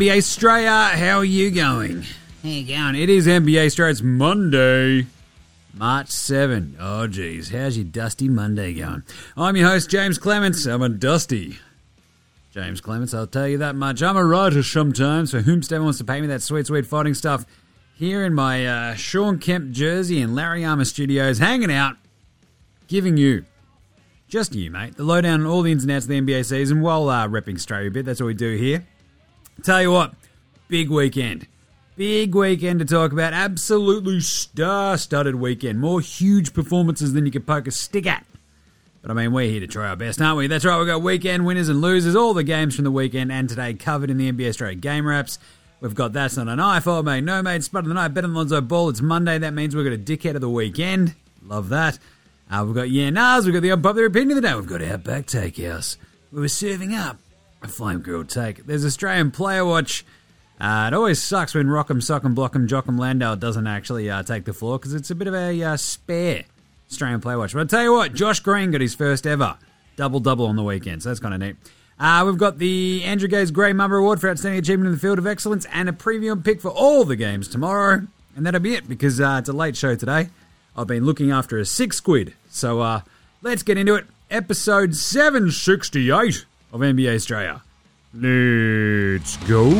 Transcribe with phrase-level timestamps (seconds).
[0.00, 0.92] NBA Straya.
[0.92, 2.00] How are you going?
[2.42, 2.94] How you going?
[2.94, 3.90] It is NBA Straya.
[3.90, 5.04] It's Monday,
[5.74, 6.78] March 7.
[6.80, 7.50] Oh, geez.
[7.50, 9.02] How's your dusty Monday going?
[9.36, 10.64] I'm your host, James Clements.
[10.64, 11.58] I'm a dusty
[12.50, 13.12] James Clements.
[13.12, 14.02] I'll tell you that much.
[14.02, 17.44] I'm a writer sometimes for whomsoever wants to pay me that sweet, sweet fighting stuff
[17.94, 21.96] here in my uh, Shawn Kemp jersey in Larry Armour Studios, hanging out,
[22.88, 23.44] giving you
[24.28, 24.96] just you, mate.
[24.96, 27.56] The lowdown on all the ins and outs of the NBA season while uh, repping
[27.56, 28.06] Australia a bit.
[28.06, 28.86] That's what we do here.
[29.62, 30.14] Tell you what,
[30.68, 31.46] big weekend.
[31.96, 33.32] Big weekend to talk about.
[33.32, 35.80] Absolutely star studded weekend.
[35.80, 38.24] More huge performances than you could poke a stick at.
[39.02, 40.46] But I mean, we're here to try our best, aren't we?
[40.46, 43.48] That's right, we've got weekend winners and losers, all the games from the weekend and
[43.48, 45.38] today covered in the NBA Straya Game Wraps.
[45.80, 47.24] We've got That's Not an iPhone, mate.
[47.24, 47.64] No, mate.
[47.64, 48.90] Spud of the night, better than Lonzo Ball.
[48.90, 49.38] It's Monday.
[49.38, 51.14] That means we've got a dickhead of the weekend.
[51.42, 51.98] Love that.
[52.50, 54.82] Uh, we've got Yeah Nahs, we've got the unpopular opinion of the day, we've got
[54.82, 55.96] our Outback Takehouse.
[56.32, 57.29] We were serving up a
[57.68, 58.66] flame grilled take.
[58.66, 60.04] There's Australian Player Watch.
[60.60, 64.52] Uh, it always sucks when Rock'em, Sock'em, Block'em, Jock'em Landale doesn't actually uh, take the
[64.52, 66.44] floor because it's a bit of a uh, spare
[66.90, 67.54] Australian Player Watch.
[67.54, 69.56] But I'll tell you what, Josh Green got his first ever
[69.96, 71.56] double double on the weekend, so that's kind of neat.
[71.98, 75.18] Uh, we've got the Andrew Gaze Grey Mamba Award for Outstanding Achievement in the Field
[75.18, 78.06] of Excellence and a and pick for all the games tomorrow.
[78.34, 80.30] And that'll be it because uh, it's a late show today.
[80.74, 82.32] I've been looking after a six squid.
[82.48, 83.02] So uh,
[83.42, 84.06] let's get into it.
[84.30, 87.62] Episode 768 of NBA Straya.
[88.14, 89.70] Let's go.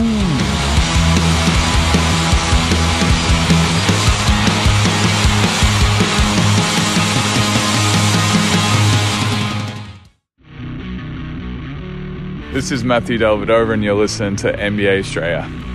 [12.52, 15.69] This is Matthew Dellavedova, and you're listening to NBA Straya.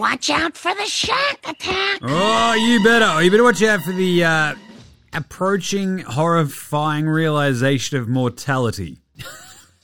[0.00, 2.00] Watch out for the shark attack.
[2.00, 3.22] Oh, you better.
[3.22, 4.54] You better watch out for the uh,
[5.12, 8.96] approaching horrifying realization of mortality.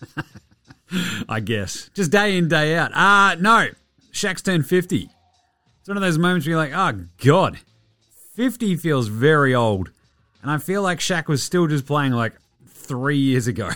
[1.29, 1.91] I guess.
[1.93, 2.95] Just day in, day out.
[2.95, 3.69] Uh, no.
[4.15, 5.11] Shaq's turned 50.
[5.81, 7.59] It's one of those moments where you're like, oh, God.
[8.37, 9.91] 50 feels very old.
[10.41, 12.33] And I feel like Shaq was still just playing like
[12.87, 13.71] three years ago.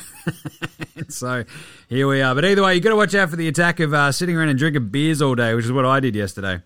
[1.09, 1.44] so
[1.88, 2.34] here we are.
[2.34, 4.48] But either way, you've got to watch out for the attack of uh, sitting around
[4.48, 6.60] and drinking beers all day, which is what I did yesterday.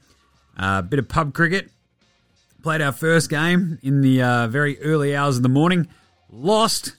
[0.58, 1.70] A uh, bit of pub cricket.
[2.62, 5.88] Played our first game in the uh, very early hours of the morning.
[6.30, 6.96] Lost.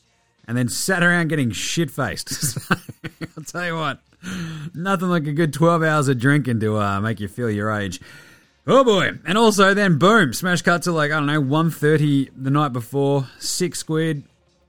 [0.48, 2.30] And then sat around getting shit faced.
[2.30, 2.76] so,
[3.36, 4.00] I'll tell you what,
[4.76, 8.00] nothing like a good 12 hours of drinking to uh, make you feel your age.
[8.68, 9.12] Oh boy.
[9.26, 13.28] And also then boom, smash cut to like, I don't know, 1.30 the night before,
[13.40, 14.24] six squid.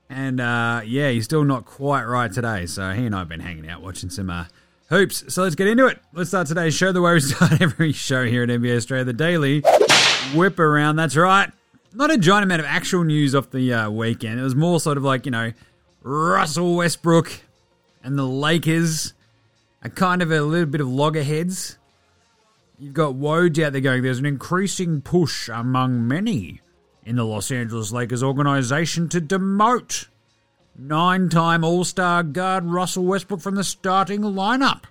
[0.09, 2.65] And uh, yeah, he's still not quite right today.
[2.65, 4.45] So he and I have been hanging out watching some uh,
[4.89, 5.33] hoops.
[5.33, 5.99] So let's get into it.
[6.13, 9.13] Let's start today's show the way we start every show here at NBA Straya, the
[9.13, 9.61] daily
[10.33, 10.95] whip around.
[10.95, 11.51] That's right.
[11.93, 14.39] Not a giant amount of actual news off the uh, weekend.
[14.39, 15.51] It was more sort of like, you know,
[16.03, 17.41] Russell Westbrook
[18.03, 19.13] and the Lakers
[19.83, 21.77] are kind of a little bit of loggerheads.
[22.79, 26.61] You've got Woj out there going, there's an increasing push among many
[27.07, 30.07] in the Los Angeles Lakers organization to demote
[30.77, 34.83] nine time All Star guard Russell Westbrook from the starting lineup.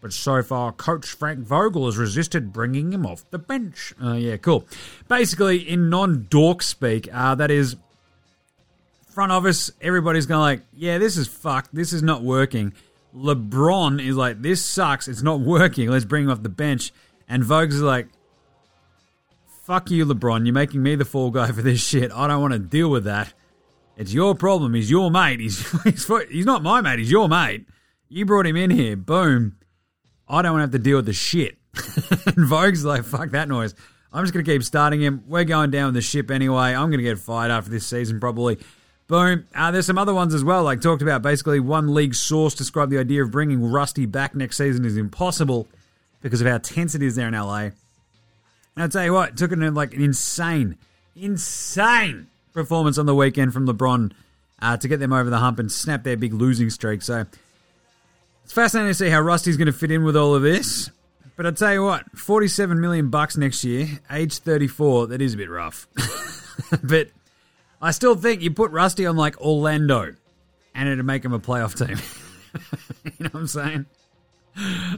[0.00, 3.94] But so far, coach Frank Vogel has resisted bringing him off the bench.
[4.02, 4.66] Uh, yeah, cool.
[5.08, 7.76] Basically, in non dork speak, uh, that is
[9.14, 11.74] front office, everybody's going like, yeah, this is fucked.
[11.74, 12.74] This is not working.
[13.16, 15.08] LeBron is like, this sucks.
[15.08, 15.88] It's not working.
[15.88, 16.92] Let's bring him off the bench.
[17.26, 18.08] And Vogues is like,
[19.64, 20.44] fuck you, LeBron.
[20.44, 22.12] You're making me the fall guy for this shit.
[22.12, 23.32] I don't want to deal with that.
[23.96, 24.74] It's your problem.
[24.74, 25.40] He's your mate.
[25.40, 26.98] He's, he's, he's not my mate.
[26.98, 27.66] He's your mate.
[28.08, 28.96] You brought him in here.
[28.96, 29.56] Boom.
[30.28, 31.56] I don't want to have to deal with the shit.
[31.74, 33.74] and Vogue's like, fuck that noise.
[34.12, 35.24] I'm just going to keep starting him.
[35.26, 36.74] We're going down the ship anyway.
[36.74, 38.58] I'm going to get fired after this season, probably.
[39.06, 39.46] Boom.
[39.54, 41.22] Uh, there's some other ones as well, like talked about.
[41.22, 45.68] Basically, one league source described the idea of bringing Rusty back next season is impossible
[46.20, 47.70] because of how tense it is there in LA.
[48.76, 50.78] And I'll tell you what, it took an, like an insane,
[51.14, 54.12] insane performance on the weekend from LeBron
[54.60, 57.02] uh, to get them over the hump and snap their big losing streak.
[57.02, 57.26] So
[58.44, 60.90] it's fascinating to see how Rusty's going to fit in with all of this.
[61.36, 65.36] But I'll tell you what, 47 million bucks next year, age 34, that is a
[65.36, 65.88] bit rough.
[66.82, 67.08] but
[67.82, 70.14] I still think you put Rusty on like Orlando
[70.74, 71.98] and it'd make him a playoff team.
[73.04, 73.86] you know what I'm saying?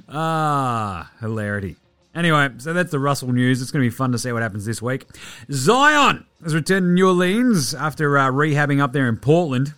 [0.09, 1.77] Ah, hilarity.
[2.17, 3.61] Anyway, so that's the Russell news.
[3.61, 5.05] It's going to be fun to see what happens this week.
[5.53, 9.75] Zion has returned to New Orleans after uh, rehabbing up there in Portland,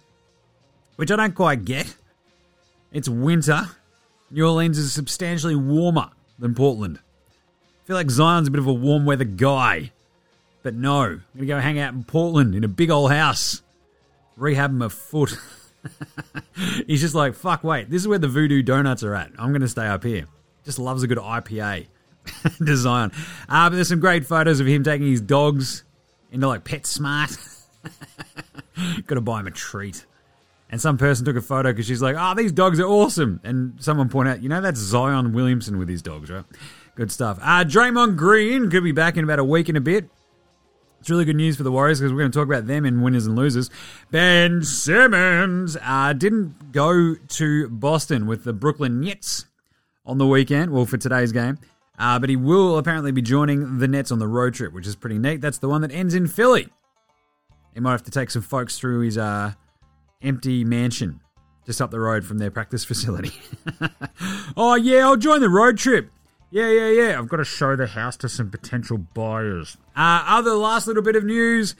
[0.95, 1.97] which I don't quite get.
[2.93, 3.67] It's winter.
[4.31, 7.01] New Orleans is substantially warmer than Portland.
[7.01, 9.91] I feel like Zion's a bit of a warm weather guy.
[10.63, 13.63] But no, I'm going to go hang out in Portland in a big old house
[14.39, 15.37] rehabbing a foot.
[16.87, 19.33] He's just like, fuck, wait, this is where the voodoo donuts are at.
[19.41, 20.27] I'm going to stay up here.
[20.65, 21.89] Just loves a good IPA
[22.65, 23.11] design.
[23.49, 25.85] Uh, but there's some great photos of him taking his dogs
[26.31, 27.65] into like PetSmart.
[29.07, 30.05] Got to buy him a treat.
[30.71, 33.41] And some person took a photo because she's like, oh, these dogs are awesome.
[33.43, 36.45] And someone pointed out, you know, that's Zion Williamson with his dogs, right?
[36.95, 37.39] Good stuff.
[37.41, 40.11] Uh, Draymond Green could be back in about a week and a bit.
[41.01, 43.01] It's really good news for the Warriors because we're going to talk about them in
[43.01, 43.71] winners and losers.
[44.11, 49.47] Ben Simmons uh, didn't go to Boston with the Brooklyn Nets
[50.05, 51.59] on the weekend, well, for today's game.
[51.99, 54.95] Uh, but he will apparently be joining the Nets on the road trip, which is
[54.95, 55.41] pretty neat.
[55.41, 56.69] That's the one that ends in Philly.
[57.75, 59.53] He might have to take some folks through his uh,
[60.23, 61.21] empty mansion
[61.67, 63.33] just up the road from their practice facility.
[64.57, 66.11] oh, yeah, I'll join the road trip.
[66.51, 67.19] Yeah, yeah, yeah.
[67.19, 69.77] I've got to show the house to some potential buyers.
[69.95, 71.75] Uh, other last little bit of news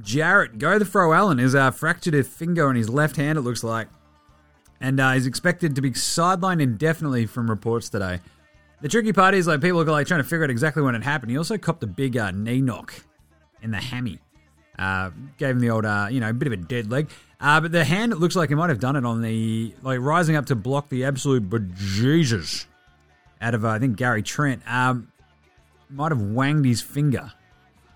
[0.00, 3.42] Jarrett, go the throw Allen, is uh, fractured a finger on his left hand, it
[3.42, 3.88] looks like.
[4.80, 8.20] And uh, is expected to be sidelined indefinitely from reports today.
[8.82, 11.02] The tricky part is like people are like trying to figure out exactly when it
[11.04, 11.30] happened.
[11.30, 12.92] He also copped a big uh, knee knock
[13.62, 14.18] in the hammy.
[14.78, 17.08] Uh, gave him the old, uh, you know, a bit of a dead leg.
[17.40, 20.00] Uh, but the hand, it looks like he might have done it on the, like,
[20.00, 22.66] rising up to block the absolute bejesus
[23.40, 24.62] out of, uh, I think, Gary Trent.
[24.66, 25.12] Um,
[25.88, 27.32] might have wanged his finger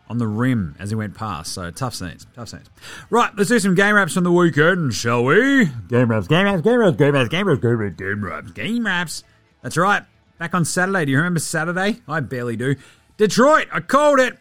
[0.09, 1.53] on the rim as he went past.
[1.53, 2.69] So tough scenes, tough scenes.
[3.11, 5.69] Right, let's do some game wraps from the weekend, shall we?
[5.89, 8.87] Game wraps, game wraps, game wraps, game wraps, game wraps, game wraps, game wraps, game
[8.87, 9.25] wraps.
[9.63, 10.05] That's right.
[10.39, 11.05] Back on Saturday.
[11.07, 11.97] Do you remember Saturday?
[12.07, 12.77] I barely do.
[13.17, 14.37] Detroit, I called it.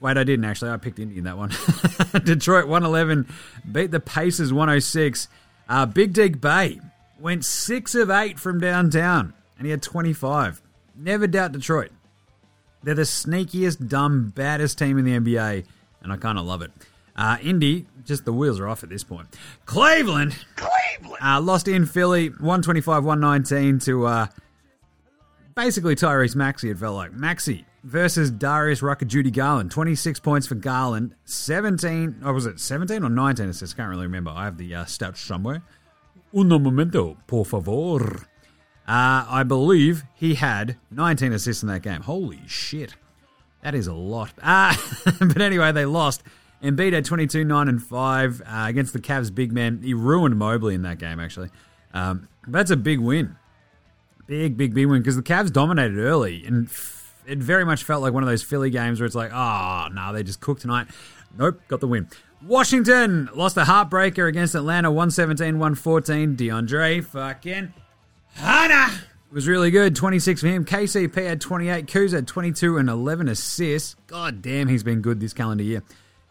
[0.00, 0.70] Wait, I didn't actually.
[0.70, 1.50] I picked Indy in that one.
[2.24, 3.26] Detroit 111
[3.70, 5.28] beat the Pacers 106.
[5.68, 6.80] Uh, Big Dig Bay
[7.20, 10.62] went 6 of 8 from downtown and he had 25.
[10.96, 11.90] Never doubt Detroit.
[12.82, 15.64] They're the sneakiest, dumb, baddest team in the NBA,
[16.02, 16.70] and I kind of love it.
[17.16, 19.26] Uh, Indy, just the wheels are off at this point.
[19.66, 21.18] Cleveland, Cleveland.
[21.20, 24.26] uh, lost in Philly, 125 119 to uh,
[25.58, 27.12] basically Tyrese Maxey, it felt like.
[27.12, 29.72] Maxey versus Darius Rucker Judy Garland.
[29.72, 33.74] 26 points for Garland, 17, or was it 17 or 19 assists?
[33.74, 34.30] Can't really remember.
[34.30, 35.62] I have the uh, stats somewhere.
[36.32, 38.28] Uno momento, por favor.
[38.86, 42.02] Uh, I believe he had 19 assists in that game.
[42.02, 42.94] Holy shit.
[43.62, 44.30] That is a lot.
[44.40, 44.76] Uh,
[45.18, 46.22] but anyway, they lost.
[46.62, 49.80] Embiid had 22, 9, and 5 uh, against the Cavs big man.
[49.82, 51.50] He ruined Mobley in that game, actually.
[51.92, 53.34] Um, that's a big win.
[54.28, 56.44] Big, big, big win because the Cavs dominated early.
[56.46, 56.68] And
[57.26, 60.12] it very much felt like one of those Philly games where it's like, oh, no,
[60.12, 60.86] they just cooked tonight.
[61.36, 62.08] Nope, got the win.
[62.46, 66.36] Washington lost a heartbreaker against Atlanta 117 114.
[66.36, 67.72] DeAndre fucking
[68.36, 69.00] Hunter
[69.32, 69.96] was really good.
[69.96, 70.64] 26 for him.
[70.64, 71.86] KCP had 28.
[71.86, 73.96] Kuz had 22 and 11 assists.
[74.06, 75.82] God damn, he's been good this calendar year.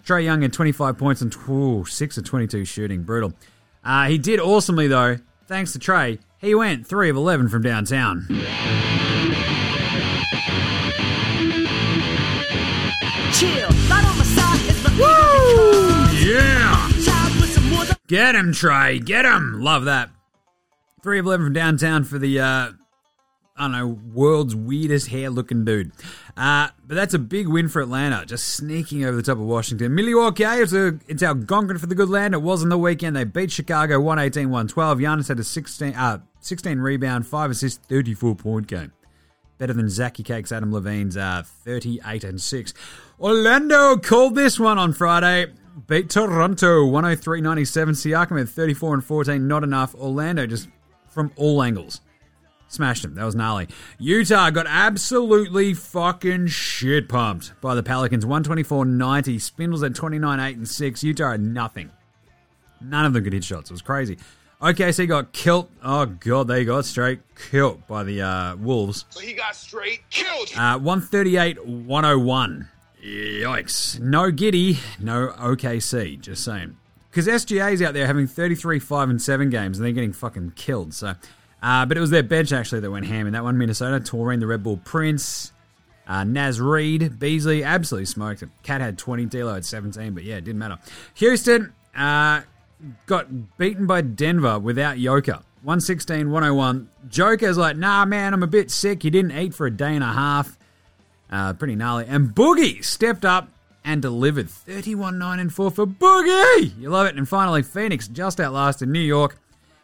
[0.05, 3.03] Trae Young had 25 points and ooh, 6 of 22 shooting.
[3.03, 3.33] Brutal.
[3.83, 5.17] Uh, he did awesomely, though.
[5.47, 8.25] Thanks to Trae, he went 3 of 11 from downtown.
[13.34, 16.28] Chill, right on my side is the Woo!
[16.28, 16.89] Yeah!
[17.04, 19.04] child with some more than Get him, Trae.
[19.04, 19.62] Get him.
[19.62, 20.10] Love that.
[21.04, 22.71] 3 of 11 from downtown for the, uh,
[23.56, 25.92] I don't know, world's weirdest hair looking dude.
[26.35, 29.94] Uh, but that's a big win for Atlanta, just sneaking over the top of Washington.
[29.94, 32.33] Milwaukee, it's, a, it's Algonquin for the good land.
[32.33, 33.16] It was on the weekend.
[33.16, 35.00] They beat Chicago 118 112.
[35.00, 38.94] Giannis had a 16, uh, 16 rebound, 5 assists, 34 point game.
[39.57, 42.73] Better than Zachy Cakes Adam Levine's uh, 38 and 6.
[43.19, 45.51] Orlando called this one on Friday.
[45.87, 47.95] Beat Toronto 103 97.
[47.95, 49.47] Siakam had 34 and 14.
[49.47, 49.94] Not enough.
[49.95, 50.69] Orlando just
[51.09, 52.01] from all angles.
[52.68, 53.16] Smashed him.
[53.16, 53.68] That was gnarly.
[53.97, 58.25] Utah got absolutely fucking shit pumped by the Pelicans.
[58.25, 59.39] 124 90.
[59.39, 61.04] Spindles at 29 8 and 6.
[61.04, 61.92] Utah had nothing.
[62.81, 63.69] None of them could hit shots.
[63.69, 64.18] It was crazy.
[64.61, 65.69] OKC got killed.
[65.83, 67.19] Oh, God, they got straight
[67.52, 69.06] killed by the uh, Wolves.
[69.09, 70.49] So he got straight killed.
[70.57, 72.69] Uh, 138 101.
[73.06, 73.99] Yikes.
[73.99, 76.76] No Giddey, no OKC, just saying.
[77.11, 80.94] Because SGA's out there having 33 5 and 7 games and they're getting fucking killed.
[80.94, 81.14] So,
[81.61, 83.57] uh, But it was their bench actually that went ham in that one.
[83.57, 85.54] Minnesota, Taurine, the Red Bull Prince,
[86.07, 88.49] uh, Naz Reid, Beasley, absolutely smoked it.
[88.64, 90.80] Cat had 20, D'Lo had 17, but yeah, it didn't matter.
[91.16, 92.42] Houston uh,
[93.06, 95.44] got beaten by Denver without Yoka.
[95.64, 96.90] 116 101.
[97.10, 99.04] Joker's like, nah, man, I'm a bit sick.
[99.04, 100.57] He didn't eat for a day and a half.
[101.30, 102.06] Uh, pretty gnarly.
[102.07, 103.50] And Boogie stepped up
[103.84, 106.80] and delivered 31 9 and 4 for Boogie.
[106.80, 107.16] You love it.
[107.16, 109.38] And finally, Phoenix just outlasted New York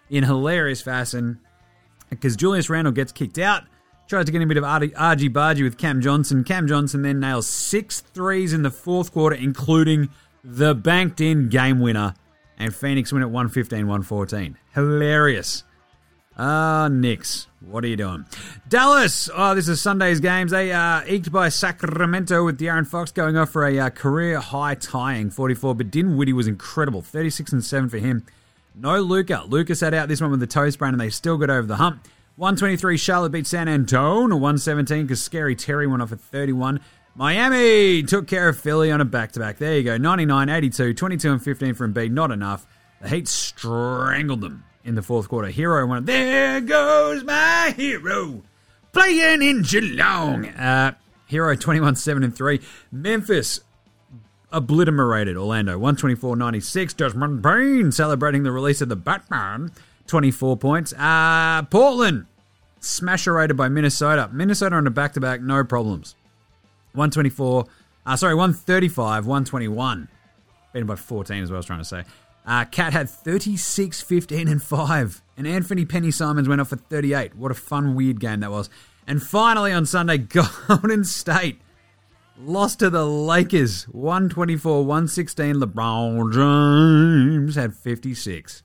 [0.10, 1.40] in hilarious fashion
[2.10, 3.64] because Julius Randle gets kicked out.
[4.08, 6.44] Tries to get a bit of argy bargy with Cam Johnson.
[6.44, 10.10] Cam Johnson then nails six threes in the fourth quarter, including
[10.44, 12.14] the banked in game winner
[12.58, 14.58] and Phoenix win at 115 114.
[14.74, 15.64] Hilarious.
[16.38, 17.48] Ah, Knicks.
[17.62, 18.26] What are you doing?
[18.68, 19.30] Dallas.
[19.34, 20.52] Oh, this is Sunday's games.
[20.52, 24.76] They are eked by Sacramento with De'Aaron Fox going off for a uh, career high
[24.76, 25.76] tying 44.
[25.76, 27.02] But Dinwiddie was incredible.
[27.02, 28.26] 36 and 7 for him.
[28.76, 29.44] No Luka.
[29.48, 31.76] Luka sat out this one with the toe sprain and they still got over the
[31.76, 32.08] hump.
[32.38, 34.36] 123 Charlotte beat San Antonio.
[34.36, 36.80] 117 because Scary Terry went off at 31.
[37.16, 39.58] Miami took care of Philly on a back to back.
[39.58, 39.98] There you go.
[39.98, 40.94] 99 82.
[40.94, 42.12] 22 and 15 for Embiid.
[42.12, 42.66] Not enough.
[43.02, 45.50] The Heat strangled them in the fourth quarter.
[45.50, 48.42] Herro went, There goes my hero
[48.92, 50.48] playing in Geelong.
[50.48, 50.94] Uh,
[51.30, 52.60] Herro 21 7 and 3.
[52.92, 53.60] Memphis
[54.52, 56.94] obliterated Orlando 124 96.
[56.94, 59.72] Desmond Bane celebrating the release of the Batman
[60.08, 60.94] 24 points.
[60.94, 62.26] Uh, Portland
[62.80, 64.30] smasherated by Minnesota.
[64.32, 66.16] Minnesota on a back to back, no problems.
[66.94, 67.66] 124,
[68.06, 70.08] uh, sorry, 135, 121.
[70.74, 72.04] Beaten by 14 is what I was trying to say.
[72.46, 75.22] Uh, Cat had 36, 15, and 5.
[75.38, 77.36] And Anthony Penny Simons went off for 38.
[77.36, 78.70] What a fun, weird game that was.
[79.08, 80.18] And finally on Sunday,
[80.68, 81.60] Golden State
[82.40, 85.56] lost to the Lakers 124 116.
[85.56, 88.64] LeBron James had 56.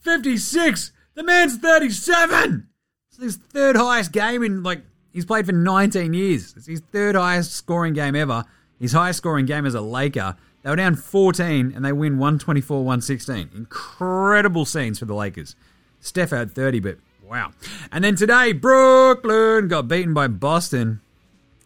[0.00, 0.92] 56!
[1.14, 2.68] The man's 37!
[3.08, 4.82] It's his third highest game in like
[5.16, 6.52] he's played for 19 years.
[6.56, 8.44] It's his third highest scoring game ever.
[8.78, 10.36] His highest scoring game as a Laker.
[10.62, 13.50] They were down 14 and they win 124 116.
[13.54, 15.56] Incredible scenes for the Lakers.
[16.00, 17.52] Steph had 30, but wow.
[17.90, 21.00] And then today, Brooklyn got beaten by Boston.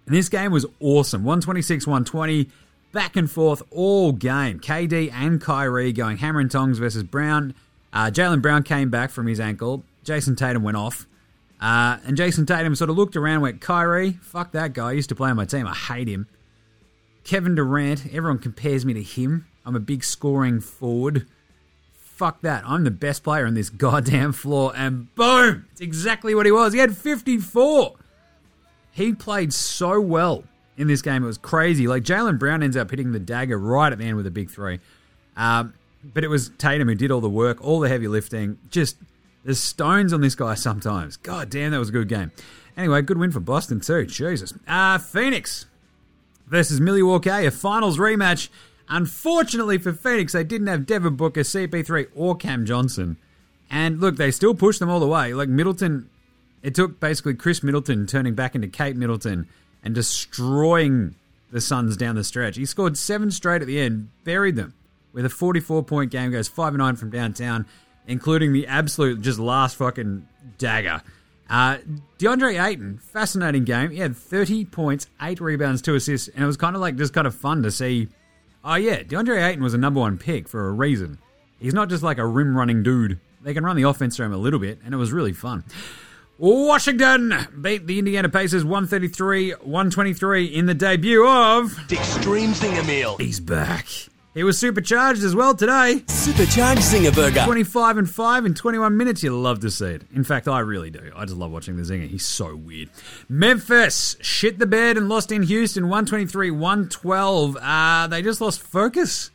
[0.07, 1.25] And this game was awesome.
[1.25, 2.49] 126 120.
[2.93, 4.61] Back and forth all game.
[4.61, 7.55] KD and Kyrie going hammer and tongs versus Brown.
[7.93, 9.83] Uh, Jaylen Brown came back from his ankle.
[10.05, 11.07] Jayson Tatum went off.
[11.61, 14.89] Uh, and Jayson Tatum sort of looked around went, Kyrie, fuck that guy.
[14.89, 15.67] I used to play on my team.
[15.67, 16.27] I hate him.
[17.23, 19.47] Kevin Durant, everyone compares me to him.
[19.67, 21.27] I'm a big scoring forward.
[21.99, 22.65] Fuck that.
[22.67, 24.73] I'm the best player on this goddamn floor.
[24.75, 25.67] And boom!
[25.73, 26.73] It's exactly what he was.
[26.73, 27.95] He had 54.
[28.93, 30.45] He played so well
[30.77, 31.23] in this game.
[31.23, 31.87] It was crazy.
[31.87, 34.51] Like Jaylen Brown ends up hitting the dagger right at the end with a big
[34.51, 34.81] three.
[35.37, 38.59] Um, but it was Tatum who did all the work, all the heavy lifting.
[38.71, 38.97] Just
[39.45, 41.17] there's stones on this guy sometimes.
[41.17, 42.33] God damn, that was a good game.
[42.77, 44.07] Anyway, good win for Boston too.
[44.07, 44.55] Jesus.
[44.67, 45.67] Uh, Phoenix
[46.47, 48.49] versus Milwaukee, a finals rematch.
[48.89, 53.17] Unfortunately for Phoenix, they didn't have Devin Booker, CP3, or Cam Johnson.
[53.71, 55.33] And look, they still pushed them all the way.
[55.33, 56.11] Like Middleton,
[56.63, 59.49] it took basically Khris Middleton turning back into Kate Middleton
[59.85, 61.15] and destroying
[61.53, 62.57] the Suns down the stretch.
[62.57, 64.75] He scored seven straight at the end, buried them
[65.13, 67.67] with a 44 point game, goes 5 9 from downtown,
[68.11, 70.27] including the absolute just last fucking
[70.59, 71.03] dagger.
[71.49, 71.79] Uh,
[72.19, 73.91] DeAndre Ayton, fascinating game.
[73.91, 77.13] He had 30 points, 8 rebounds, 2 assists, and it was kind of like just
[77.13, 78.09] kind of fun to see.
[78.65, 81.19] Oh, yeah, DeAndre Ayton was a number one pick for a reason.
[81.59, 83.19] He's not just like a rim running dude.
[83.43, 85.65] They can run the offense through him a little bit, and it was really fun.
[86.39, 91.79] Washington beat the Indiana Pacers 133 123 in the debut of.
[91.91, 93.17] Extreme Zinger Meal.
[93.19, 93.87] He's back.
[94.33, 96.05] He was supercharged as well today.
[96.07, 97.43] Supercharged Zinger Burger.
[97.45, 99.25] 25 and 5 in 21 minutes.
[99.25, 100.03] You love to see it.
[100.15, 101.11] In fact, I really do.
[101.17, 102.07] I just love watching the Zinger.
[102.07, 102.91] He's so weird.
[103.29, 107.57] Memphis shit the bed and lost in Houston 123 112.
[107.57, 109.33] Uh, they just lost focus.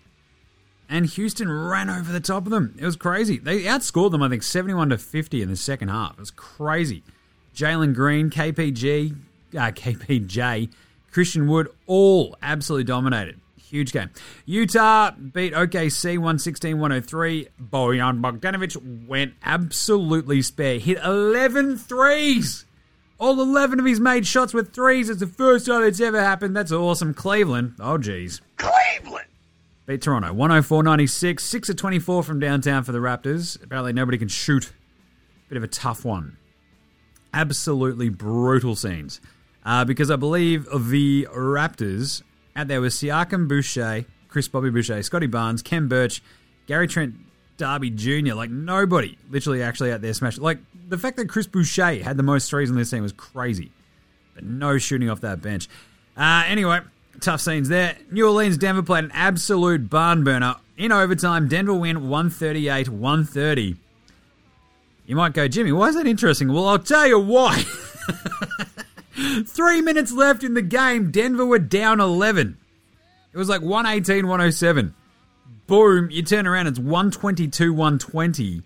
[0.88, 2.74] And Houston ran over the top of them.
[2.80, 3.38] It was crazy.
[3.38, 6.14] They outscored them, I think, 71 to 50 in the second half.
[6.14, 7.04] It was crazy.
[7.54, 9.14] Jalen Green, KPG,
[9.56, 10.70] uh, KPJ,
[11.12, 13.42] Christian Wood, all absolutely dominated.
[13.70, 14.12] Huge game.
[14.46, 17.48] Utah beat OKC 116 103.
[17.60, 20.78] Bojan Bogdanovic went absolutely spare.
[20.78, 22.66] Hit 11 threes.
[23.18, 25.10] All 11 of his made shots were threes.
[25.10, 26.56] It's the first time it's ever happened.
[26.56, 27.14] That's awesome.
[27.16, 27.76] Cleveland.
[27.80, 28.40] Oh, geez.
[28.58, 29.28] Cleveland.
[29.88, 31.44] Beat Toronto 104 96.
[31.44, 33.62] 6 of 24 from downtown for the Raptors.
[33.64, 34.74] Apparently, nobody can shoot.
[35.50, 36.38] Bit of a tough one.
[37.34, 39.22] Absolutely brutal scenes.
[39.66, 42.22] Uh, because I believe the Raptors
[42.56, 46.22] out there was Siakam Boucher, Chris Bobby Boucher, Scotty Barnes, Khem Birch,
[46.68, 47.16] Gary Trent
[47.58, 48.34] Darby Jr.
[48.34, 50.40] Like nobody literally actually out there smashed.
[50.40, 53.72] Like the fact that Chris Boucher had the most threes on this team was crazy.
[54.34, 55.70] But no shooting off that bench.
[56.18, 56.82] Uh, anyway,
[57.22, 57.98] tough scenes there.
[58.12, 60.56] New Orleans Denver played an absolute barn burner.
[60.78, 63.78] In overtime, Denver win 138 130.
[65.06, 66.52] You might go, Jimmy, why is that interesting?
[66.52, 67.64] Well, I'll tell you why.
[69.46, 71.12] Three minutes left in the game.
[71.12, 72.58] Denver were down 11.
[73.34, 74.94] It was like 118 107.
[75.68, 78.62] Boom, you turn around, it's 122 120.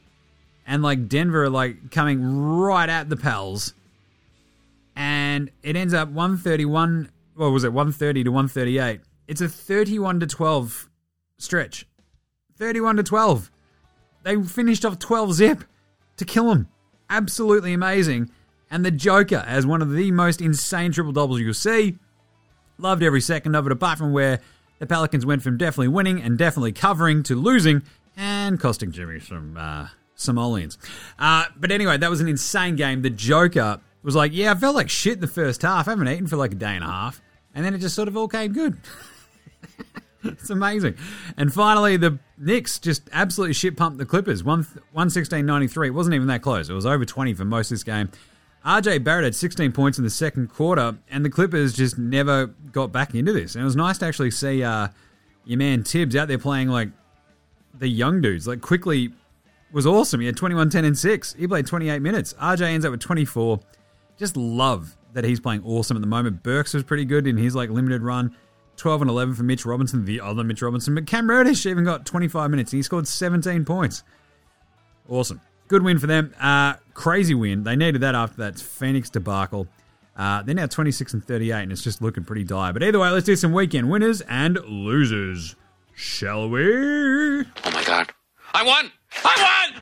[0.65, 3.74] And like Denver are like coming right at the Pels.
[4.96, 7.10] And it ends up 131.
[7.36, 7.72] What was it?
[7.72, 9.01] 130 to 138.
[9.27, 10.89] It's a 31 to 12
[11.38, 11.86] stretch.
[12.58, 13.51] 31 to 12.
[14.24, 15.63] They finished off 12 zip
[16.18, 16.68] to kill them.
[17.10, 18.29] Absolutely amazing.
[18.72, 21.98] And the Joker as one of the most insane triple doubles you'll see.
[22.78, 24.40] Loved every second of it, apart from where
[24.80, 27.82] the Pelicans went from definitely winning and definitely covering to losing
[28.16, 30.78] and costing Jimmy some uh, simoleons.
[31.18, 33.02] Uh, but anyway, that was an insane game.
[33.02, 35.88] The Joker was like, Yeah, I felt like shit in the first half.
[35.88, 37.22] I haven't eaten for like a day and a half.
[37.54, 38.78] And then it just sort of all came good.
[40.24, 40.96] it's amazing.
[41.38, 44.44] And finally, the Knicks just absolutely shit pumped the Clippers.
[44.44, 45.88] 116.93.
[45.88, 46.70] It wasn't even that close.
[46.70, 48.10] It was over 20 for most of this game.
[48.66, 52.92] RJ Barrett had 16 points in the second quarter, and the Clippers just never got
[52.92, 53.56] back into this.
[53.56, 54.89] And it was nice to actually see uh,
[55.46, 56.89] your man Thibs out there playing like
[57.74, 58.48] the young dudes.
[58.48, 59.13] Like, Quickley
[59.72, 60.20] was awesome.
[60.20, 61.34] He had 21, 10, and 6.
[61.34, 62.34] He played 28 minutes.
[62.34, 63.60] RJ ends up with 24.
[64.18, 66.44] Just love that he's playing awesome at the moment.
[66.44, 68.36] Burks was pretty good in his like limited run.
[68.75, 70.96] 12 and 11 for Mitch Robinson, the other Mitch Robinson.
[70.96, 74.04] But Cam Reddish even got 25 minutes and he scored 17 points.
[75.08, 75.42] Awesome.
[75.70, 76.34] Good win for them.
[76.42, 77.64] Uh, crazy win.
[77.64, 79.68] They needed that after that Phoenix debacle.
[80.18, 82.74] Uh, they're now 26 and 38, and it's just looking pretty dire.
[82.74, 85.56] But either way, let's do some weekend winners and losers.
[85.96, 86.62] Shall we?
[86.66, 88.12] Oh my god.
[88.54, 88.92] I won!
[89.24, 89.80] I won!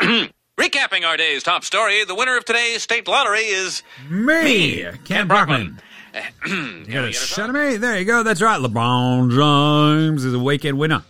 [0.00, 0.28] Ah!
[0.58, 5.80] Recapping our day's top story, the winner of today's state lottery is Me, Kent Brockman.
[6.46, 7.76] You got a shot of me?
[7.76, 8.22] There you go.
[8.22, 8.58] That's right.
[8.58, 11.04] LeBron James is a weekend winner.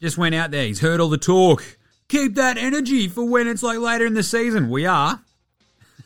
[0.00, 0.64] Just went out there.
[0.64, 1.62] He's heard all the talk.
[2.08, 4.70] Keep that energy for when it's like later in the season.
[4.70, 5.20] We are.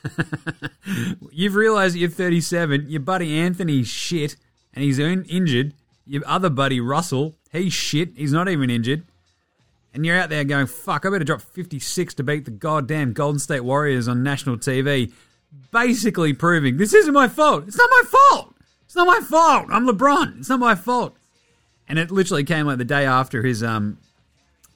[1.33, 2.87] You've realised you're 37.
[2.89, 4.37] Your buddy Anthony's shit,
[4.75, 5.73] and he's in- injured.
[6.07, 8.11] Your other buddy Russell, he's shit.
[8.17, 9.05] He's not even injured.
[9.95, 13.39] And you're out there going, fuck, I better drop 56 to beat the goddamn Golden
[13.39, 15.13] State Warriors on national TV.
[15.71, 17.65] Basically proving this isn't my fault.
[17.69, 18.55] It's not my fault.
[18.85, 19.67] It's not my fault.
[19.71, 20.41] I'm LeBron.
[20.41, 21.17] It's not my fault.
[21.89, 23.99] And it literally came like the day after his, um,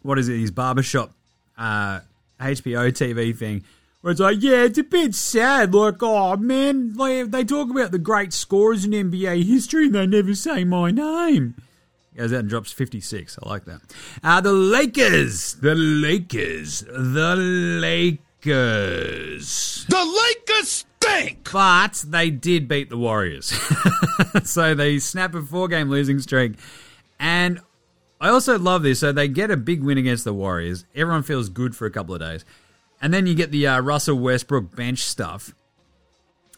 [0.03, 1.13] what is it, his barbershop
[1.57, 2.01] uh,
[2.41, 3.65] HBO TV thing.
[4.01, 5.75] Where it's like, yeah, it's a bit sad.
[5.75, 10.07] Like, oh man, like, they talk about the great scorers in NBA history and they
[10.07, 11.55] never say my name.
[12.17, 13.39] Goes out and drops 56.
[13.43, 13.81] I like that.
[14.25, 15.55] Uh, the Lakers.
[15.55, 16.81] The Lakers.
[16.81, 18.17] The Lakers.
[19.89, 21.49] The Lakers stink!
[21.53, 23.53] But they did beat the Warriors.
[24.45, 26.55] so they snap a four game losing streak.
[27.19, 27.61] And
[28.21, 29.01] I also love this.
[29.01, 30.85] So they get a big win against the Warriors.
[30.95, 32.45] Everyone feels good for a couple of days.
[33.01, 35.55] And then you get the uh, Russell Westbrook bench stuff.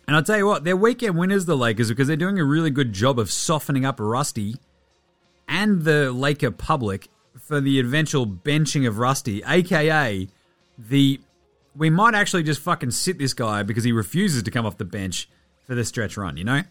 [0.07, 2.71] And I'll tell you what, they're weekend winners, the Lakers, because they're doing a really
[2.71, 4.57] good job of softening up Rusty
[5.47, 10.29] and the Laker public for the eventual benching of Rusty, aka
[10.79, 11.21] the
[11.77, 14.85] we might actually just fucking sit this guy because he refuses to come off the
[14.85, 15.29] bench
[15.67, 16.63] for the stretch run, you know?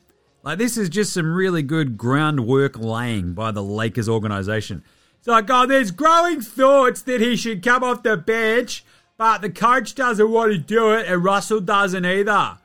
[0.44, 4.84] Like this is just some really good groundwork laying by the Lakers organization.
[5.18, 8.86] It's like, oh, there's growing thoughts that he should come off the bench,
[9.18, 12.58] but the coach doesn't want to do it and Russell doesn't either.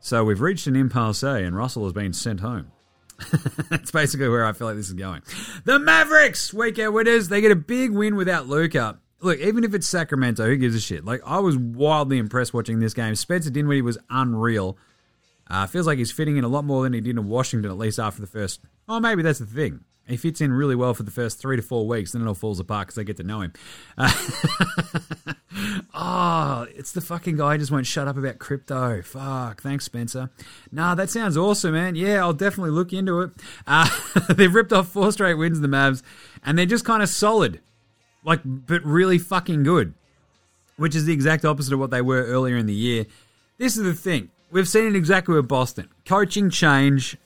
[0.00, 2.72] So we've reached an impasse eh, and Russell has been sent home.
[3.70, 5.22] That's basically where I feel like this is going.
[5.64, 8.98] The Mavericks, weekend winners, they get a big win without Luka.
[9.20, 11.04] Look, even if it's Sacramento, who gives a shit?
[11.04, 13.14] Like, I was wildly impressed watching this game.
[13.14, 14.76] Spencer Dinwiddie was unreal.
[15.52, 17.76] Uh, feels like he's fitting in a lot more than he did in Washington, at
[17.76, 18.60] least after the first.
[18.88, 19.80] Oh, maybe that's the thing.
[20.08, 22.34] He fits in really well for the first three to four weeks, then it all
[22.34, 23.52] falls apart because they get to know him.
[23.98, 24.10] Uh,
[25.94, 29.02] oh, it's the fucking guy who just won't shut up about crypto.
[29.02, 29.60] Fuck.
[29.60, 30.30] Thanks, Spencer.
[30.72, 31.96] Nah, that sounds awesome, man.
[31.96, 33.32] Yeah, I'll definitely look into it.
[33.66, 33.88] Uh,
[34.30, 36.02] they've ripped off four straight wins, the Mavs,
[36.42, 37.60] and they're just kind of solid.
[38.24, 39.92] Like, but really fucking good.
[40.76, 43.04] Which is the exact opposite of what they were earlier in the year.
[43.58, 44.30] This is the thing.
[44.52, 45.88] We've seen it exactly with Boston.
[46.04, 47.16] Coaching change.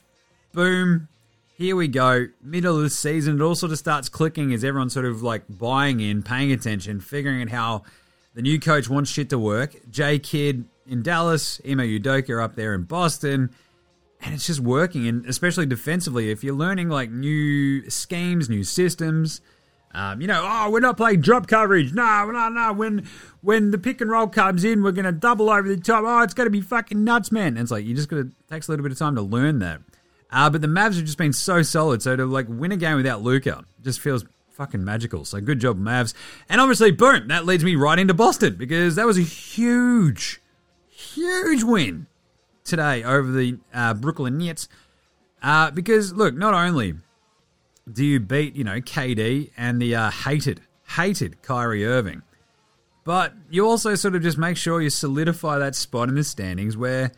[0.52, 1.08] Boom.
[1.56, 2.28] Here we go.
[2.40, 3.40] Middle of the season.
[3.40, 7.00] It all sort of starts clicking as everyone's sort of like buying in, paying attention,
[7.00, 7.82] figuring out how
[8.34, 9.74] the new coach wants shit to work.
[9.90, 13.50] J Kidd in Dallas, Ime Udoka up there in Boston.
[14.20, 15.08] And it's just working.
[15.08, 19.40] And especially defensively, if you're learning like new schemes, new systems,
[19.96, 21.94] um, you know, oh, we're not playing drop coverage.
[21.94, 22.72] No, no, no.
[22.74, 23.08] When
[23.40, 26.04] when the pick and roll comes in, we're going to double over the top.
[26.06, 27.48] Oh, it's going to be fucking nuts, man.
[27.48, 29.60] And it's like you just got to takes a little bit of time to learn
[29.60, 29.80] that.
[30.30, 32.02] Uh, but the Mavs have just been so solid.
[32.02, 35.24] So to like win a game without Luka just feels fucking magical.
[35.24, 36.12] So good job, Mavs.
[36.50, 40.42] And obviously, boom, that leads me right into Boston because that was a huge,
[40.90, 42.06] huge win
[42.64, 44.68] today over the uh, Brooklyn Nets.
[45.42, 46.96] Uh, because look, not only
[47.90, 52.22] do you beat, you know, KD and the uh, hated, hated Kyrie Irving,
[53.04, 56.76] but you also sort of just make sure you solidify that spot in the standings
[56.76, 57.12] where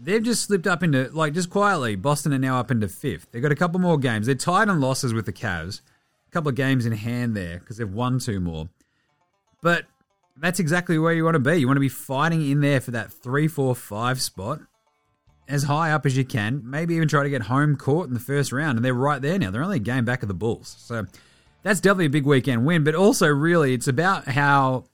[0.00, 1.96] they've just slipped up into like just quietly.
[1.96, 3.26] Boston are now up into fifth.
[3.30, 4.26] They've got a couple more games.
[4.26, 5.80] They're tied on losses with the Cavs.
[6.28, 8.70] A couple of games in hand there because they've won two more.
[9.60, 9.84] But
[10.36, 11.56] that's exactly where you want to be.
[11.56, 14.60] You want to be fighting in there for that three, four, five spot
[15.52, 16.62] as high up as you can.
[16.64, 18.78] Maybe even try to get home court in the first round.
[18.78, 19.50] And they're right there now.
[19.50, 20.74] They're only a game back of the Bulls.
[20.78, 21.06] So
[21.62, 22.84] that's definitely a big weekend win.
[22.84, 24.84] But also, really, it's about how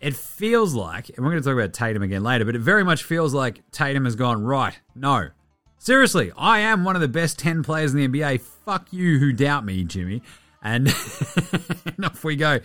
[0.00, 2.84] it feels like, and we're going to talk about Tatum again later, but it very
[2.84, 5.30] much feels like Tatum has gone, right, no.
[5.78, 8.42] Seriously, I am one of the best 10 players in the NBA.
[8.42, 10.22] Fuck you who doubt me, Jimmy.
[10.62, 10.94] And,
[11.86, 12.60] and off we go.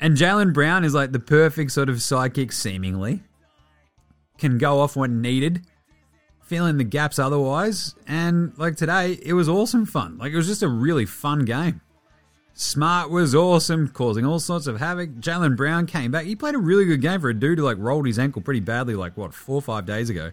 [0.00, 3.22] And Jaylen Brown is like the perfect sort of sidekick, seemingly.
[4.38, 5.64] Can go off when needed,
[6.44, 7.94] fill in the gaps otherwise.
[8.06, 10.18] And like today, it was awesome fun.
[10.18, 11.80] Like it was just a really fun game.
[12.56, 15.10] Smart was awesome, causing all sorts of havoc.
[15.14, 16.24] Jaylen Brown came back.
[16.24, 18.60] He played a really good game for a dude who like rolled his ankle pretty
[18.60, 20.30] badly, like what four or five days ago.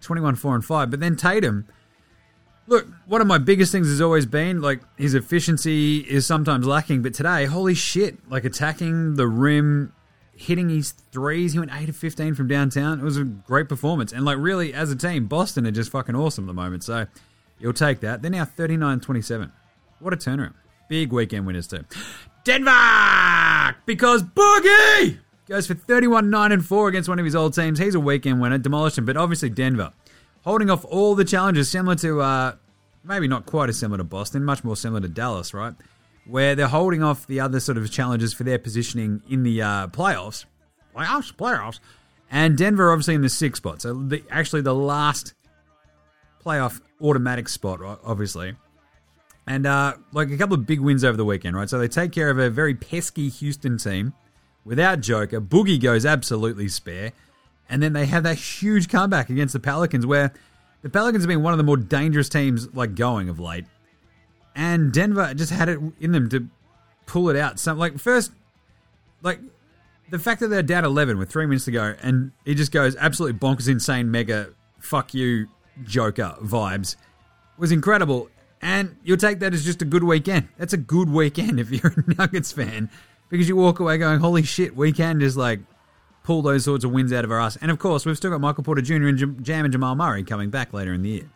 [0.00, 0.90] Twenty-one, four and five.
[0.90, 1.68] But then Tatum,
[2.66, 7.02] look, one of my biggest things has always been like his efficiency is sometimes lacking.
[7.02, 8.18] But today, holy shit!
[8.28, 9.92] Like attacking the rim,
[10.40, 11.52] hitting his threes.
[11.52, 12.98] He went eight of fifteen from downtown.
[13.00, 14.12] It was a great performance.
[14.12, 16.82] And like really, as a team, Boston are just fucking awesome at the moment.
[16.82, 17.06] So
[17.58, 18.22] you'll take that.
[18.22, 19.52] They're now 39-27.
[19.98, 20.54] What a turnaround.
[20.88, 21.84] Big weekend winners too.
[22.44, 23.76] Denver!
[23.84, 27.78] Because Boogie goes for 31 9 and 4 against one of his old teams.
[27.78, 29.92] He's a weekend winner, demolished him, but obviously Denver
[30.42, 32.54] holding off all the challenges, similar to, uh,
[33.04, 35.74] maybe not quite as similar to Boston, much more similar to Dallas, right?
[36.26, 39.86] Where they're holding off the other sort of challenges for their positioning in the uh,
[39.88, 40.44] playoffs.
[40.94, 41.34] Playoffs?
[41.34, 41.80] Playoffs.
[42.30, 43.82] And Denver obviously in the sixth spot.
[43.82, 45.34] So the, actually the last
[46.44, 48.54] playoff automatic spot, obviously.
[49.46, 51.68] And uh, like a couple of big wins over the weekend, right?
[51.68, 54.12] So they take care of a very pesky Houston team
[54.64, 55.40] without Joker.
[55.40, 57.12] Boogie goes absolutely spare.
[57.68, 60.32] And then they have that huge comeback against the Pelicans where
[60.82, 63.64] the Pelicans have been one of the more dangerous teams like going of late.
[64.60, 66.46] And Denver just had it in them to
[67.06, 67.58] pull it out.
[67.58, 68.30] Some like first
[69.22, 69.40] like
[70.10, 72.94] the fact that they're down 11 with 3 minutes to go and he just goes
[72.96, 75.48] absolutely bonkers insane mega fuck you
[75.82, 76.96] Joker vibes
[77.56, 78.28] was incredible.
[78.60, 80.48] And you'll take that as just a good weekend.
[80.58, 82.90] That's a good weekend if you're a Nuggets fan
[83.30, 85.60] because you walk away going, holy shit, we can just like
[86.22, 87.56] pull those sorts of wins out of our ass.
[87.62, 89.06] And of course, we've still got Michael Porter Jr.
[89.06, 91.30] and Jam and Jamal Murray coming back later in the year.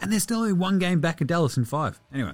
[0.00, 2.00] And they're still only one game back of Dallas in five.
[2.12, 2.32] Anyway,